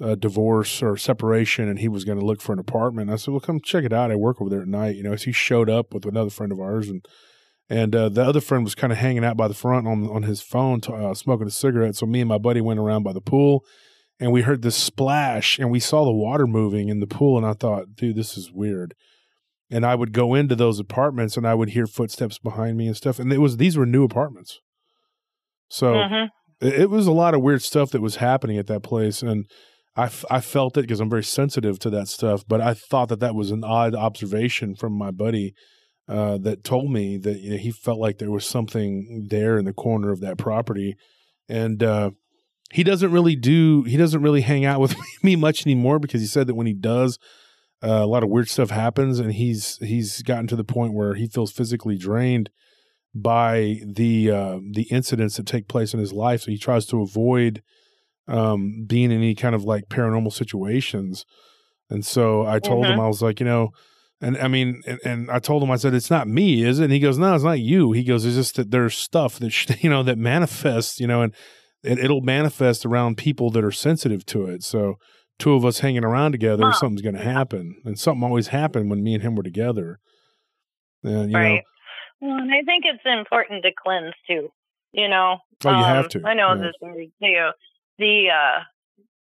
[0.00, 3.08] a, a divorce or separation, and he was going to look for an apartment.
[3.08, 4.10] I said, "Well, come check it out.
[4.10, 6.50] I work over there at night." You know, so he showed up with another friend
[6.50, 7.06] of ours, and
[7.68, 10.24] and uh, the other friend was kind of hanging out by the front on on
[10.24, 11.94] his phone, t- uh, smoking a cigarette.
[11.94, 13.64] So me and my buddy went around by the pool
[14.20, 17.46] and we heard this splash and we saw the water moving in the pool and
[17.46, 18.94] I thought, dude, this is weird.
[19.70, 22.96] And I would go into those apartments and I would hear footsteps behind me and
[22.96, 23.18] stuff.
[23.18, 24.60] And it was these were new apartments.
[25.68, 25.94] So
[26.60, 29.22] it, it, was a lot of weird stuff that was happening at that place.
[29.22, 29.46] And
[29.96, 32.44] I, f- I felt it because I'm very sensitive to that stuff.
[32.46, 35.54] But I thought that that was an odd observation from my buddy
[36.08, 39.64] uh, that told me that you know, he felt like there was something there in
[39.64, 40.96] the corner of that property.
[41.48, 42.10] And uh,
[42.72, 46.26] he doesn't really do he doesn't really hang out with me much anymore because he
[46.26, 47.18] said that when he does
[47.82, 51.14] uh, a lot of weird stuff happens and he's he's gotten to the point where
[51.14, 52.50] he feels physically drained
[53.14, 57.02] by the uh, the incidents that take place in his life so he tries to
[57.02, 57.62] avoid
[58.28, 61.24] um, being in any kind of like paranormal situations
[61.88, 62.94] and so i told mm-hmm.
[62.94, 63.70] him i was like you know
[64.22, 66.84] And I mean, and, and, I told him, I said, it's not me, is it?
[66.84, 67.92] And he goes, no, it's not you.
[67.92, 71.32] He goes, it's just that there's stuff that, you know, that manifests, you know, and,
[71.84, 74.62] and it'll manifest around people that are sensitive to it.
[74.62, 74.96] So
[75.38, 76.72] two of us hanging around together, oh.
[76.72, 77.80] something's going to happen.
[77.84, 79.98] And something always happened when me and him were together.
[81.02, 81.54] And, you right.
[81.54, 81.60] know,
[82.20, 84.50] well, and I think it's important to cleanse too.
[84.92, 86.22] You know, oh, you um, have to.
[86.24, 86.62] I know yeah.
[86.62, 87.08] this.
[87.20, 87.52] You know,
[87.98, 88.60] the uh,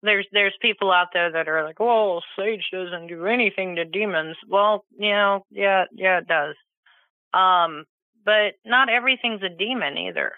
[0.02, 4.38] there's there's people out there that are like, "Well, sage doesn't do anything to demons."
[4.48, 6.56] Well, you know, yeah, yeah, it does.
[7.34, 7.86] Um,
[8.26, 10.32] but not everything's a demon either.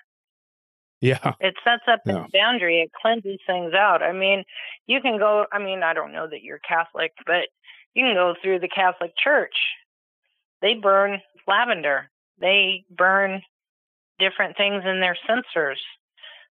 [1.01, 1.33] Yeah.
[1.39, 2.25] It sets up yeah.
[2.25, 2.81] a boundary.
[2.81, 4.01] It cleanses things out.
[4.03, 4.43] I mean,
[4.87, 5.45] you can go.
[5.51, 7.49] I mean, I don't know that you're Catholic, but
[7.95, 9.55] you can go through the Catholic Church.
[10.61, 12.09] They burn lavender.
[12.39, 13.41] They burn
[14.19, 15.79] different things in their censers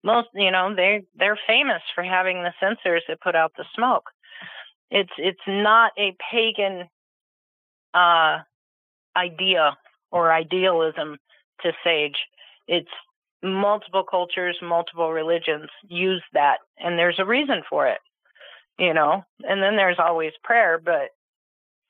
[0.06, 4.12] most you know they they're famous for having the censers that put out the smoke
[4.91, 6.88] it's it's not a pagan
[7.93, 8.38] uh
[9.18, 9.76] idea
[10.12, 11.18] or idealism
[11.62, 12.18] to sage
[12.68, 12.89] it's
[13.46, 18.00] multiple cultures multiple religions use that and there's a reason for it
[18.80, 21.10] you know and then there's always prayer but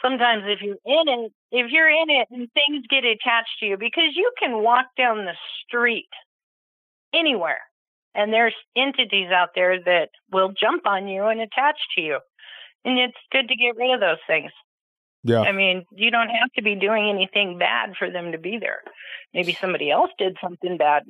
[0.01, 3.77] sometimes if you're in it if you're in it and things get attached to you
[3.77, 5.35] because you can walk down the
[5.65, 6.09] street
[7.13, 7.61] anywhere
[8.15, 12.19] and there's entities out there that will jump on you and attach to you.
[12.85, 14.51] And it's good to get rid of those things.
[15.23, 15.41] Yeah.
[15.41, 18.81] I mean, you don't have to be doing anything bad for them to be there.
[19.33, 21.03] Maybe somebody else did something bad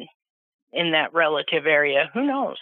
[0.72, 2.10] in that relative area.
[2.14, 2.58] Who knows?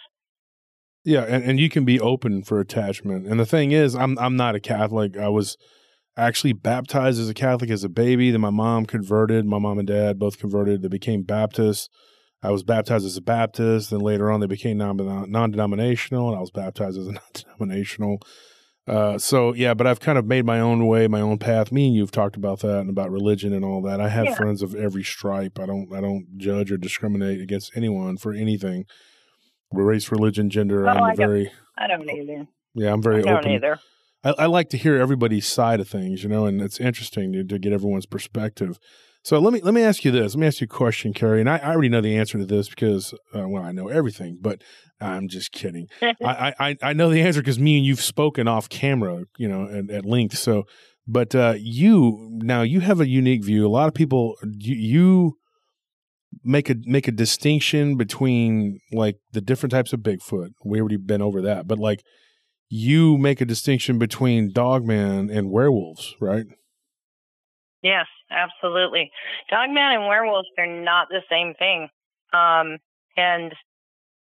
[1.04, 3.26] Yeah, and, and you can be open for attachment.
[3.26, 5.16] And the thing is, I'm I'm not a Catholic.
[5.18, 5.56] I was
[6.16, 8.30] actually baptized as a Catholic as a baby.
[8.30, 9.44] Then my mom converted.
[9.44, 10.82] My mom and dad both converted.
[10.82, 11.88] They became Baptists.
[12.42, 13.90] I was baptized as a Baptist.
[13.90, 18.20] Then later on, they became non denominational, and I was baptized as a non denominational.
[18.86, 21.72] Uh, so yeah, but I've kind of made my own way, my own path.
[21.72, 24.00] Me and you've talked about that and about religion and all that.
[24.00, 24.34] I have yeah.
[24.34, 25.58] friends of every stripe.
[25.58, 28.84] I don't, I don't judge or discriminate against anyone for anything,
[29.72, 30.86] race, religion, gender.
[30.86, 31.50] Oh, I'm I very.
[31.78, 32.46] I don't either.
[32.74, 33.52] Yeah, I'm very I don't open.
[33.52, 33.80] either.
[34.22, 37.44] I, I, like to hear everybody's side of things, you know, and it's interesting to,
[37.44, 38.78] to get everyone's perspective.
[39.24, 40.34] So let me let me ask you this.
[40.34, 41.40] Let me ask you a question, Carrie.
[41.40, 44.36] And I, I already know the answer to this because uh, well, I know everything,
[44.38, 44.62] but
[45.00, 45.88] I'm just kidding.
[46.02, 49.66] I, I I know the answer because me and you've spoken off camera, you know,
[49.66, 50.36] at, at length.
[50.36, 50.64] So,
[51.06, 53.66] but uh, you now you have a unique view.
[53.66, 55.38] A lot of people you, you
[56.42, 60.50] make a make a distinction between like the different types of Bigfoot.
[60.66, 62.02] We already been over that, but like
[62.68, 66.44] you make a distinction between dogman and werewolves, right?
[67.82, 69.10] Yes, absolutely.
[69.50, 71.88] Dogman and werewolves are not the same thing.
[72.32, 72.78] Um,
[73.16, 73.54] and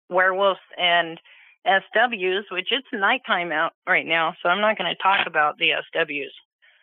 [0.09, 1.19] werewolves and
[1.65, 5.71] SWs, which it's nighttime out right now, so I'm not going to talk about the
[5.95, 6.25] SWs.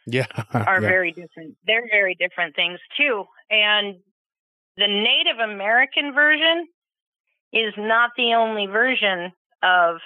[0.07, 0.89] Yeah, are yeah.
[0.89, 1.57] very different.
[1.67, 3.25] They're very different things too.
[3.51, 3.97] And
[4.77, 6.67] the Native American version
[7.53, 9.97] is not the only version of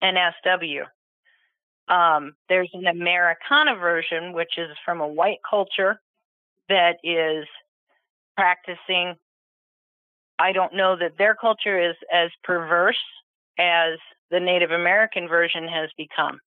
[0.00, 0.88] an SW.
[1.88, 6.00] Um, there's an Americana version, which is from a white culture
[6.68, 7.46] that is
[8.36, 9.14] practicing.
[10.38, 12.96] I don't know that their culture is as perverse
[13.58, 13.98] as
[14.30, 16.40] the Native American version has become.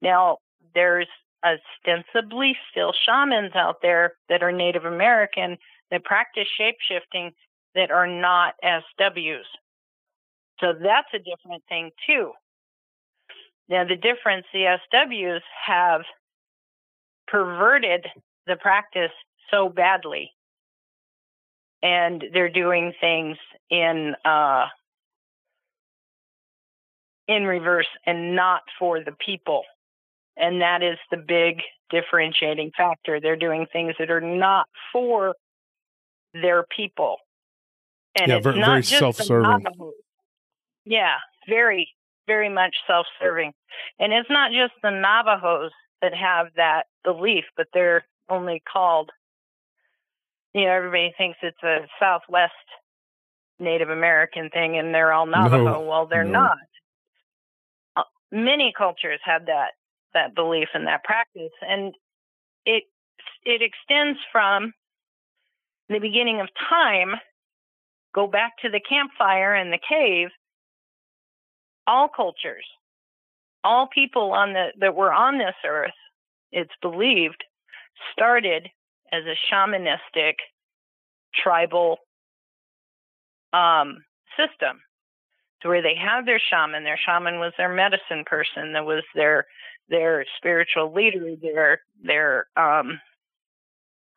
[0.00, 0.38] Now,
[0.74, 1.08] there's
[1.44, 5.58] ostensibly still shamans out there that are Native American
[5.90, 7.32] that practice shapeshifting
[7.74, 9.44] that are not SWs.
[10.60, 12.32] So that's a different thing too.
[13.68, 16.02] Now, the difference CSWs have
[17.26, 18.06] perverted
[18.46, 19.10] the practice
[19.50, 20.30] so badly,
[21.82, 23.36] and they're doing things
[23.70, 24.66] in uh,
[27.28, 29.62] in reverse and not for the people.
[30.36, 33.20] And that is the big differentiating factor.
[33.20, 35.34] They're doing things that are not for
[36.34, 37.16] their people.
[38.18, 39.66] And yeah, very, not very self-serving.
[40.84, 41.16] Yeah,
[41.48, 41.88] very
[42.26, 43.52] very much self serving.
[43.98, 45.72] And it's not just the Navajos
[46.02, 49.10] that have that belief, but they're only called,
[50.54, 52.52] you know, everybody thinks it's a Southwest
[53.58, 55.64] Native American thing and they're all Navajo.
[55.64, 56.40] No, well, they're no.
[56.40, 56.58] not.
[57.96, 59.70] Uh, many cultures have that
[60.14, 61.94] that belief and that practice, and
[62.64, 62.84] it
[63.44, 64.72] it extends from
[65.88, 67.14] the beginning of time.
[68.14, 70.28] Go back to the campfire and the cave
[71.86, 72.64] all cultures,
[73.64, 75.90] all people on the that were on this earth,
[76.52, 77.42] it's believed,
[78.12, 78.68] started
[79.12, 80.34] as a shamanistic
[81.34, 81.98] tribal
[83.52, 83.98] um,
[84.36, 84.80] system.
[85.62, 89.46] Where they had their shaman, their shaman was their medicine person, that was their
[89.88, 93.00] their spiritual leader, their their um,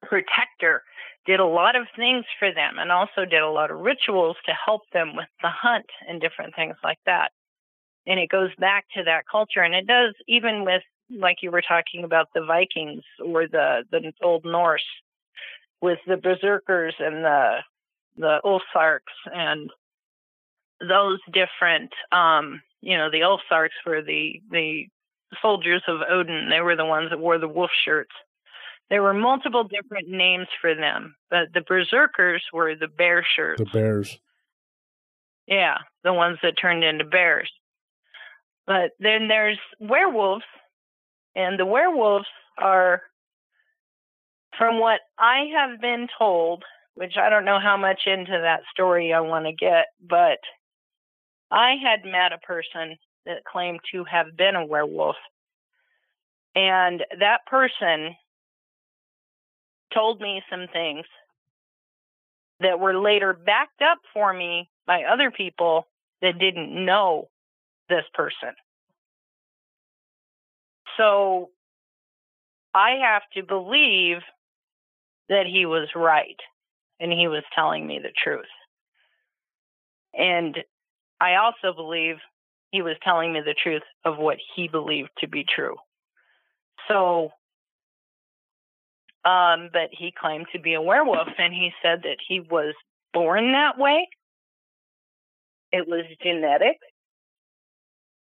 [0.03, 0.83] protector,
[1.25, 4.51] did a lot of things for them, and also did a lot of rituals to
[4.63, 7.31] help them with the hunt and different things like that.
[8.09, 11.61] And it goes back to that culture, and it does even with like you were
[11.61, 14.83] talking about the Vikings or the the Old Norse
[15.81, 17.57] with the berserkers and the
[18.17, 18.99] the Ulfsarks
[19.33, 19.69] and
[20.87, 24.87] those different um you know the Ulfsarks were the the
[25.41, 26.49] soldiers of Odin.
[26.49, 28.13] They were the ones that wore the wolf shirts.
[28.89, 33.59] There were multiple different names for them but the berserkers were the bear shirts.
[33.59, 34.19] The bears.
[35.47, 37.51] Yeah the ones that turned into bears
[38.69, 40.45] but then there's werewolves
[41.35, 43.01] and the werewolves are
[44.59, 46.63] from what I have been told,
[46.93, 50.37] which I don't know how much into that story I want to get, but
[51.49, 55.15] I had met a person that claimed to have been a werewolf.
[56.53, 58.15] And that person
[59.91, 61.07] told me some things
[62.59, 65.87] that were later backed up for me by other people
[66.21, 67.29] that didn't know
[67.89, 68.53] this person.
[70.97, 71.49] So
[72.73, 74.17] I have to believe
[75.29, 76.39] that he was right
[76.99, 78.45] and he was telling me the truth.
[80.13, 80.57] And
[81.21, 82.15] I also believe
[82.71, 85.75] he was telling me the truth of what he believed to be true.
[86.87, 87.29] So,
[89.25, 92.73] um, but he claimed to be a werewolf and he said that he was
[93.13, 94.07] born that way.
[95.71, 96.77] It was genetic.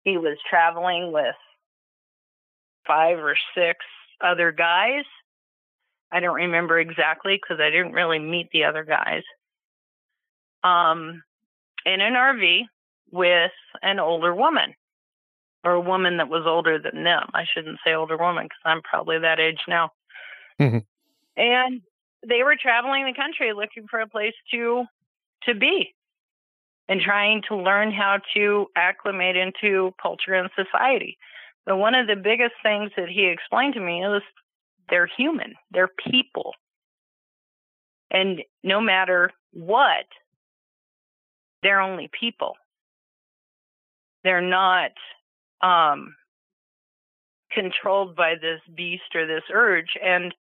[0.04, 1.34] He was traveling with
[2.86, 3.78] five or six
[4.22, 5.04] other guys
[6.12, 9.22] I don't remember exactly because I didn't really meet the other guys.
[10.64, 11.22] Um,
[11.86, 12.62] in an RV
[13.10, 14.74] with an older woman
[15.64, 17.28] or a woman that was older than them.
[17.32, 19.90] I shouldn't say older woman because I'm probably that age now.
[20.60, 20.78] Mm-hmm.
[21.36, 21.80] And
[22.26, 24.84] they were traveling the country looking for a place to
[25.44, 25.94] to be
[26.90, 31.16] and trying to learn how to acclimate into culture and society.
[31.64, 34.22] But one of the biggest things that he explained to me is
[34.90, 36.52] they're human, they're people.
[38.10, 40.06] And no matter what,
[41.62, 42.56] they're only people.
[44.24, 44.90] They're not
[45.62, 46.16] um,
[47.52, 49.90] controlled by this beast or this urge.
[50.02, 50.34] And,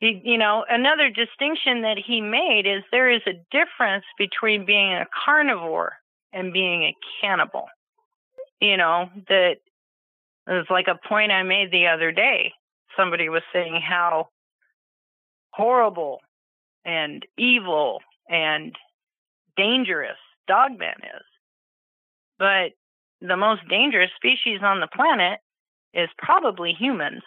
[0.00, 5.06] you know, another distinction that he made is there is a difference between being a
[5.24, 5.94] carnivore
[6.32, 7.66] and being a cannibal.
[8.60, 9.56] You know, that
[10.46, 12.52] was like a point I made the other day
[12.96, 14.28] somebody was saying how
[15.52, 16.20] horrible
[16.84, 18.74] and evil and
[19.56, 21.24] dangerous dogman is.
[22.38, 22.72] But
[23.20, 25.40] the most dangerous species on the planet
[25.92, 27.22] is probably humans.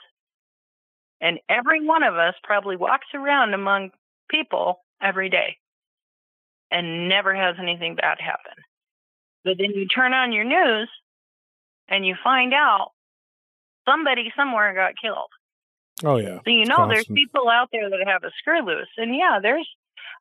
[1.24, 3.92] And every one of us probably walks around among
[4.30, 5.58] people every day
[6.70, 8.62] and never has anything bad happen.
[9.46, 10.90] But then you turn on your news
[11.88, 12.92] and you find out
[13.88, 15.32] somebody somewhere got killed.
[16.04, 16.40] Oh yeah.
[16.44, 18.92] So you know there's people out there that have a screw loose.
[18.98, 19.68] And yeah, there's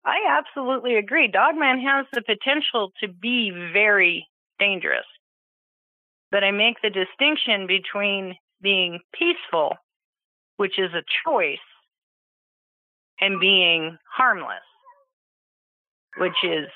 [0.05, 1.28] I absolutely agree.
[1.28, 4.28] Dogman has the potential to be very
[4.61, 5.07] dangerous.
[6.30, 9.74] But I make the distinction between being peaceful,
[10.57, 11.59] which is a choice,
[13.20, 14.66] and being harmless,
[16.18, 16.68] which is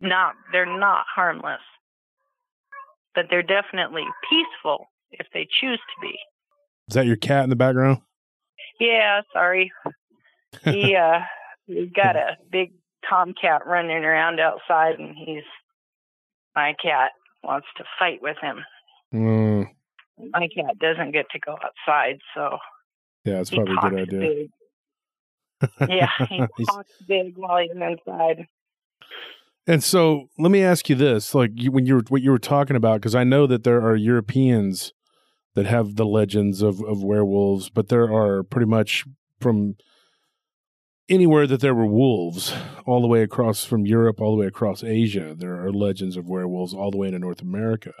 [0.00, 1.60] not they're not harmless.
[3.14, 6.16] But they're definitely peaceful if they choose to be.
[6.88, 7.98] Is that your cat in the background?
[8.78, 9.72] Yeah, sorry.
[10.64, 11.20] He uh
[11.66, 12.72] he's got a big
[13.08, 15.44] tomcat running around outside and he's
[16.54, 17.10] my cat
[17.42, 18.64] wants to fight with him.
[19.14, 19.68] Mm.
[20.32, 22.58] My cat doesn't get to go outside, so
[23.24, 24.20] yeah, it's probably a good idea.
[24.20, 25.70] Big.
[25.88, 26.10] yeah,
[26.56, 28.46] he talks big while he's inside.
[29.66, 32.38] And so, let me ask you this: like you, when you were what you were
[32.38, 34.92] talking about, because I know that there are Europeans
[35.54, 39.04] that have the legends of, of werewolves, but there are pretty much
[39.40, 39.74] from
[41.08, 42.54] anywhere that there were wolves,
[42.86, 45.34] all the way across from Europe, all the way across Asia.
[45.36, 47.92] There are legends of werewolves all the way into North America.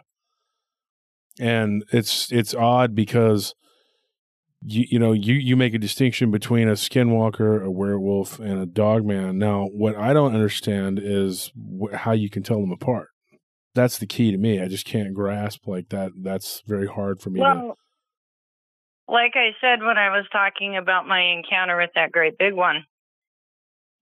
[1.38, 3.54] And it's it's odd because
[4.62, 8.66] you you know you you make a distinction between a skinwalker, a werewolf, and a
[8.66, 9.38] dogman.
[9.38, 13.08] Now, what I don't understand is wh- how you can tell them apart
[13.74, 14.60] that's the key to me.
[14.60, 16.12] I just can't grasp like that.
[16.16, 19.12] That's very hard for me well, to.
[19.12, 22.84] Like I said when I was talking about my encounter with that great big one,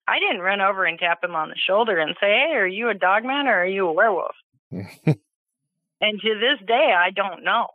[0.06, 2.88] I didn't run over and tap him on the shoulder and say, "Hey, are you
[2.88, 4.34] a dogman or are you a werewolf?"
[4.70, 7.68] and to this day, I don't know.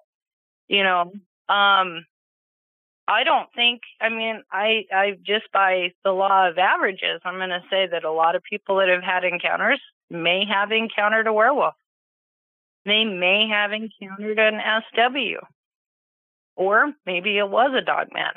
[0.67, 1.11] You know,
[1.49, 2.05] Um,
[3.07, 3.81] I don't think.
[3.99, 8.05] I mean, I I just by the law of averages, I'm going to say that
[8.05, 11.75] a lot of people that have had encounters may have encountered a werewolf.
[12.85, 14.59] They may have encountered an
[14.93, 15.45] SW,
[16.55, 18.33] or maybe it was a dog man.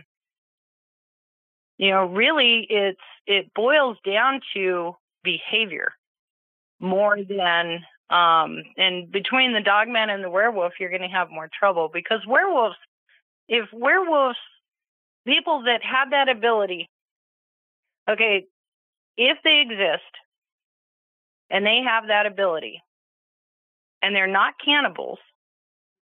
[1.79, 5.93] You know, really, it's it boils down to behavior
[6.81, 11.49] more than um and between the dogman and the werewolf you're going to have more
[11.59, 12.77] trouble because werewolves
[13.49, 14.39] if werewolves
[15.27, 16.89] people that have that ability
[18.09, 18.47] okay
[19.17, 20.13] if they exist
[21.51, 22.83] and they have that ability
[24.03, 25.19] and they're not cannibals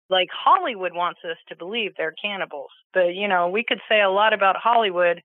[0.09, 4.09] like hollywood wants us to believe they're cannibals but you know we could say a
[4.09, 5.22] lot about hollywood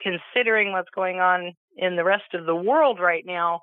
[0.00, 3.62] considering what's going on in the rest of the world right now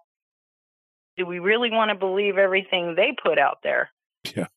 [1.18, 3.90] do we really want to believe everything they put out there?
[4.36, 4.48] Yeah.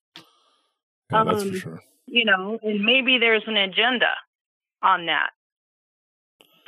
[1.11, 1.83] Yeah, that's um, for sure.
[2.07, 4.13] You know, and maybe there's an agenda
[4.83, 5.31] on that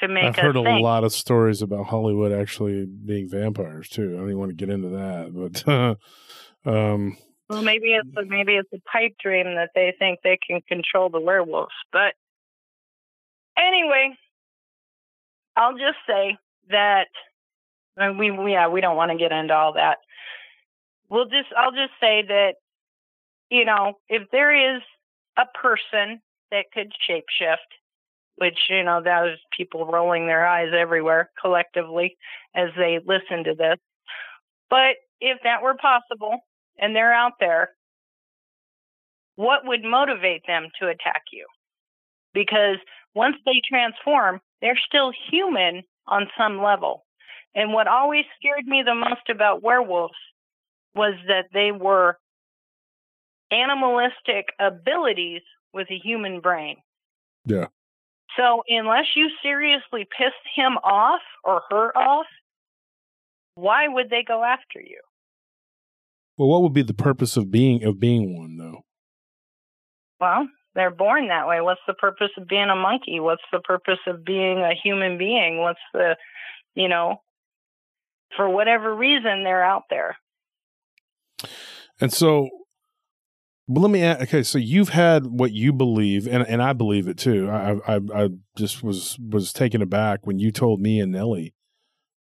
[0.01, 0.83] to make I've heard a think.
[0.83, 4.15] lot of stories about Hollywood actually being vampires too.
[4.15, 5.69] I don't even want to get into that, but
[6.73, 7.17] um
[7.49, 11.11] well, maybe it's a, maybe it's a pipe dream that they think they can control
[11.11, 11.75] the werewolves.
[11.93, 12.15] But
[13.59, 14.17] anyway,
[15.57, 16.39] I'll just say
[16.69, 17.09] that
[17.97, 19.99] and we, we yeah, we don't want to get into all that.
[21.09, 22.55] We'll just I'll just say that
[23.51, 24.83] you know, if there is
[25.37, 26.21] a person
[26.53, 27.57] that could shapeshift,
[28.37, 32.17] which, you know, those people rolling their eyes everywhere collectively
[32.55, 33.79] as they listen to this.
[34.69, 36.39] But if that were possible
[36.79, 37.71] and they're out there,
[39.37, 41.47] what would motivate them to attack you?
[42.33, 42.77] Because
[43.15, 47.05] once they transform, they're still human on some level.
[47.55, 50.15] And what always scared me the most about werewolves
[50.95, 52.19] was that they were
[53.51, 56.77] animalistic abilities with a human brain.
[57.45, 57.67] Yeah.
[58.37, 62.27] So unless you seriously pissed him off or her off,
[63.55, 65.01] why would they go after you?
[66.37, 68.85] Well, what would be the purpose of being of being one though?
[70.21, 71.61] Well, they're born that way.
[71.61, 73.21] What's the purpose of being a monkey?
[73.21, 75.59] What's the purpose of being a human being?
[75.59, 76.17] What's the,
[76.75, 77.21] you know,
[78.37, 80.17] for whatever reason they're out there.
[82.01, 82.49] And so
[83.73, 87.07] but let me ask, okay, so you've had what you believe, and, and I believe
[87.07, 87.49] it too.
[87.49, 91.55] I, I I just was was taken aback when you told me and Nellie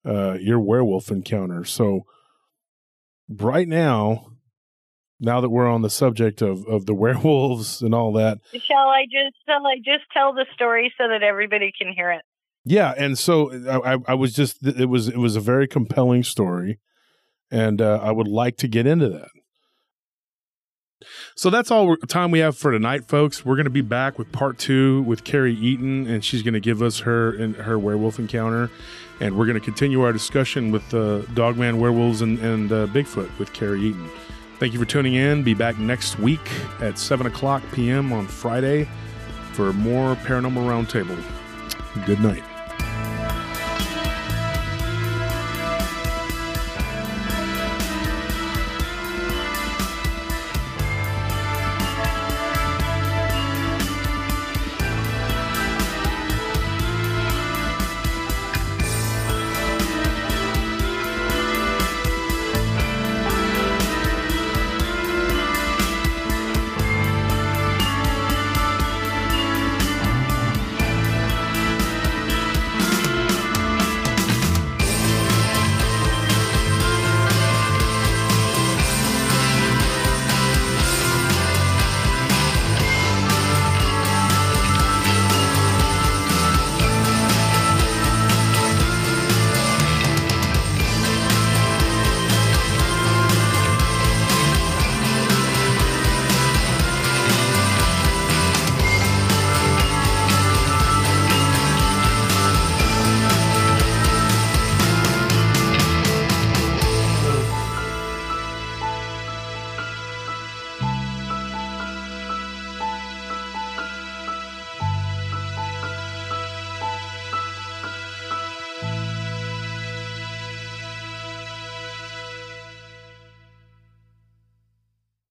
[0.06, 1.64] uh, your werewolf encounter.
[1.64, 2.06] So
[3.28, 4.32] right now,
[5.18, 9.04] now that we're on the subject of, of the werewolves and all that, shall I
[9.04, 12.22] just shall I just tell the story so that everybody can hear it?
[12.64, 16.78] Yeah, and so I, I was just it was it was a very compelling story,
[17.50, 19.28] and uh, I would like to get into that.
[21.34, 23.44] So that's all time we have for tonight, folks.
[23.44, 26.60] We're going to be back with part two with Carrie Eaton, and she's going to
[26.60, 28.70] give us her and her werewolf encounter,
[29.20, 33.38] and we're going to continue our discussion with uh, Dogman werewolves and, and uh, Bigfoot
[33.38, 34.10] with Carrie Eaton.
[34.58, 35.42] Thank you for tuning in.
[35.42, 38.12] Be back next week at seven o'clock p.m.
[38.12, 38.86] on Friday
[39.52, 41.18] for more paranormal roundtable.
[42.06, 42.44] Good night.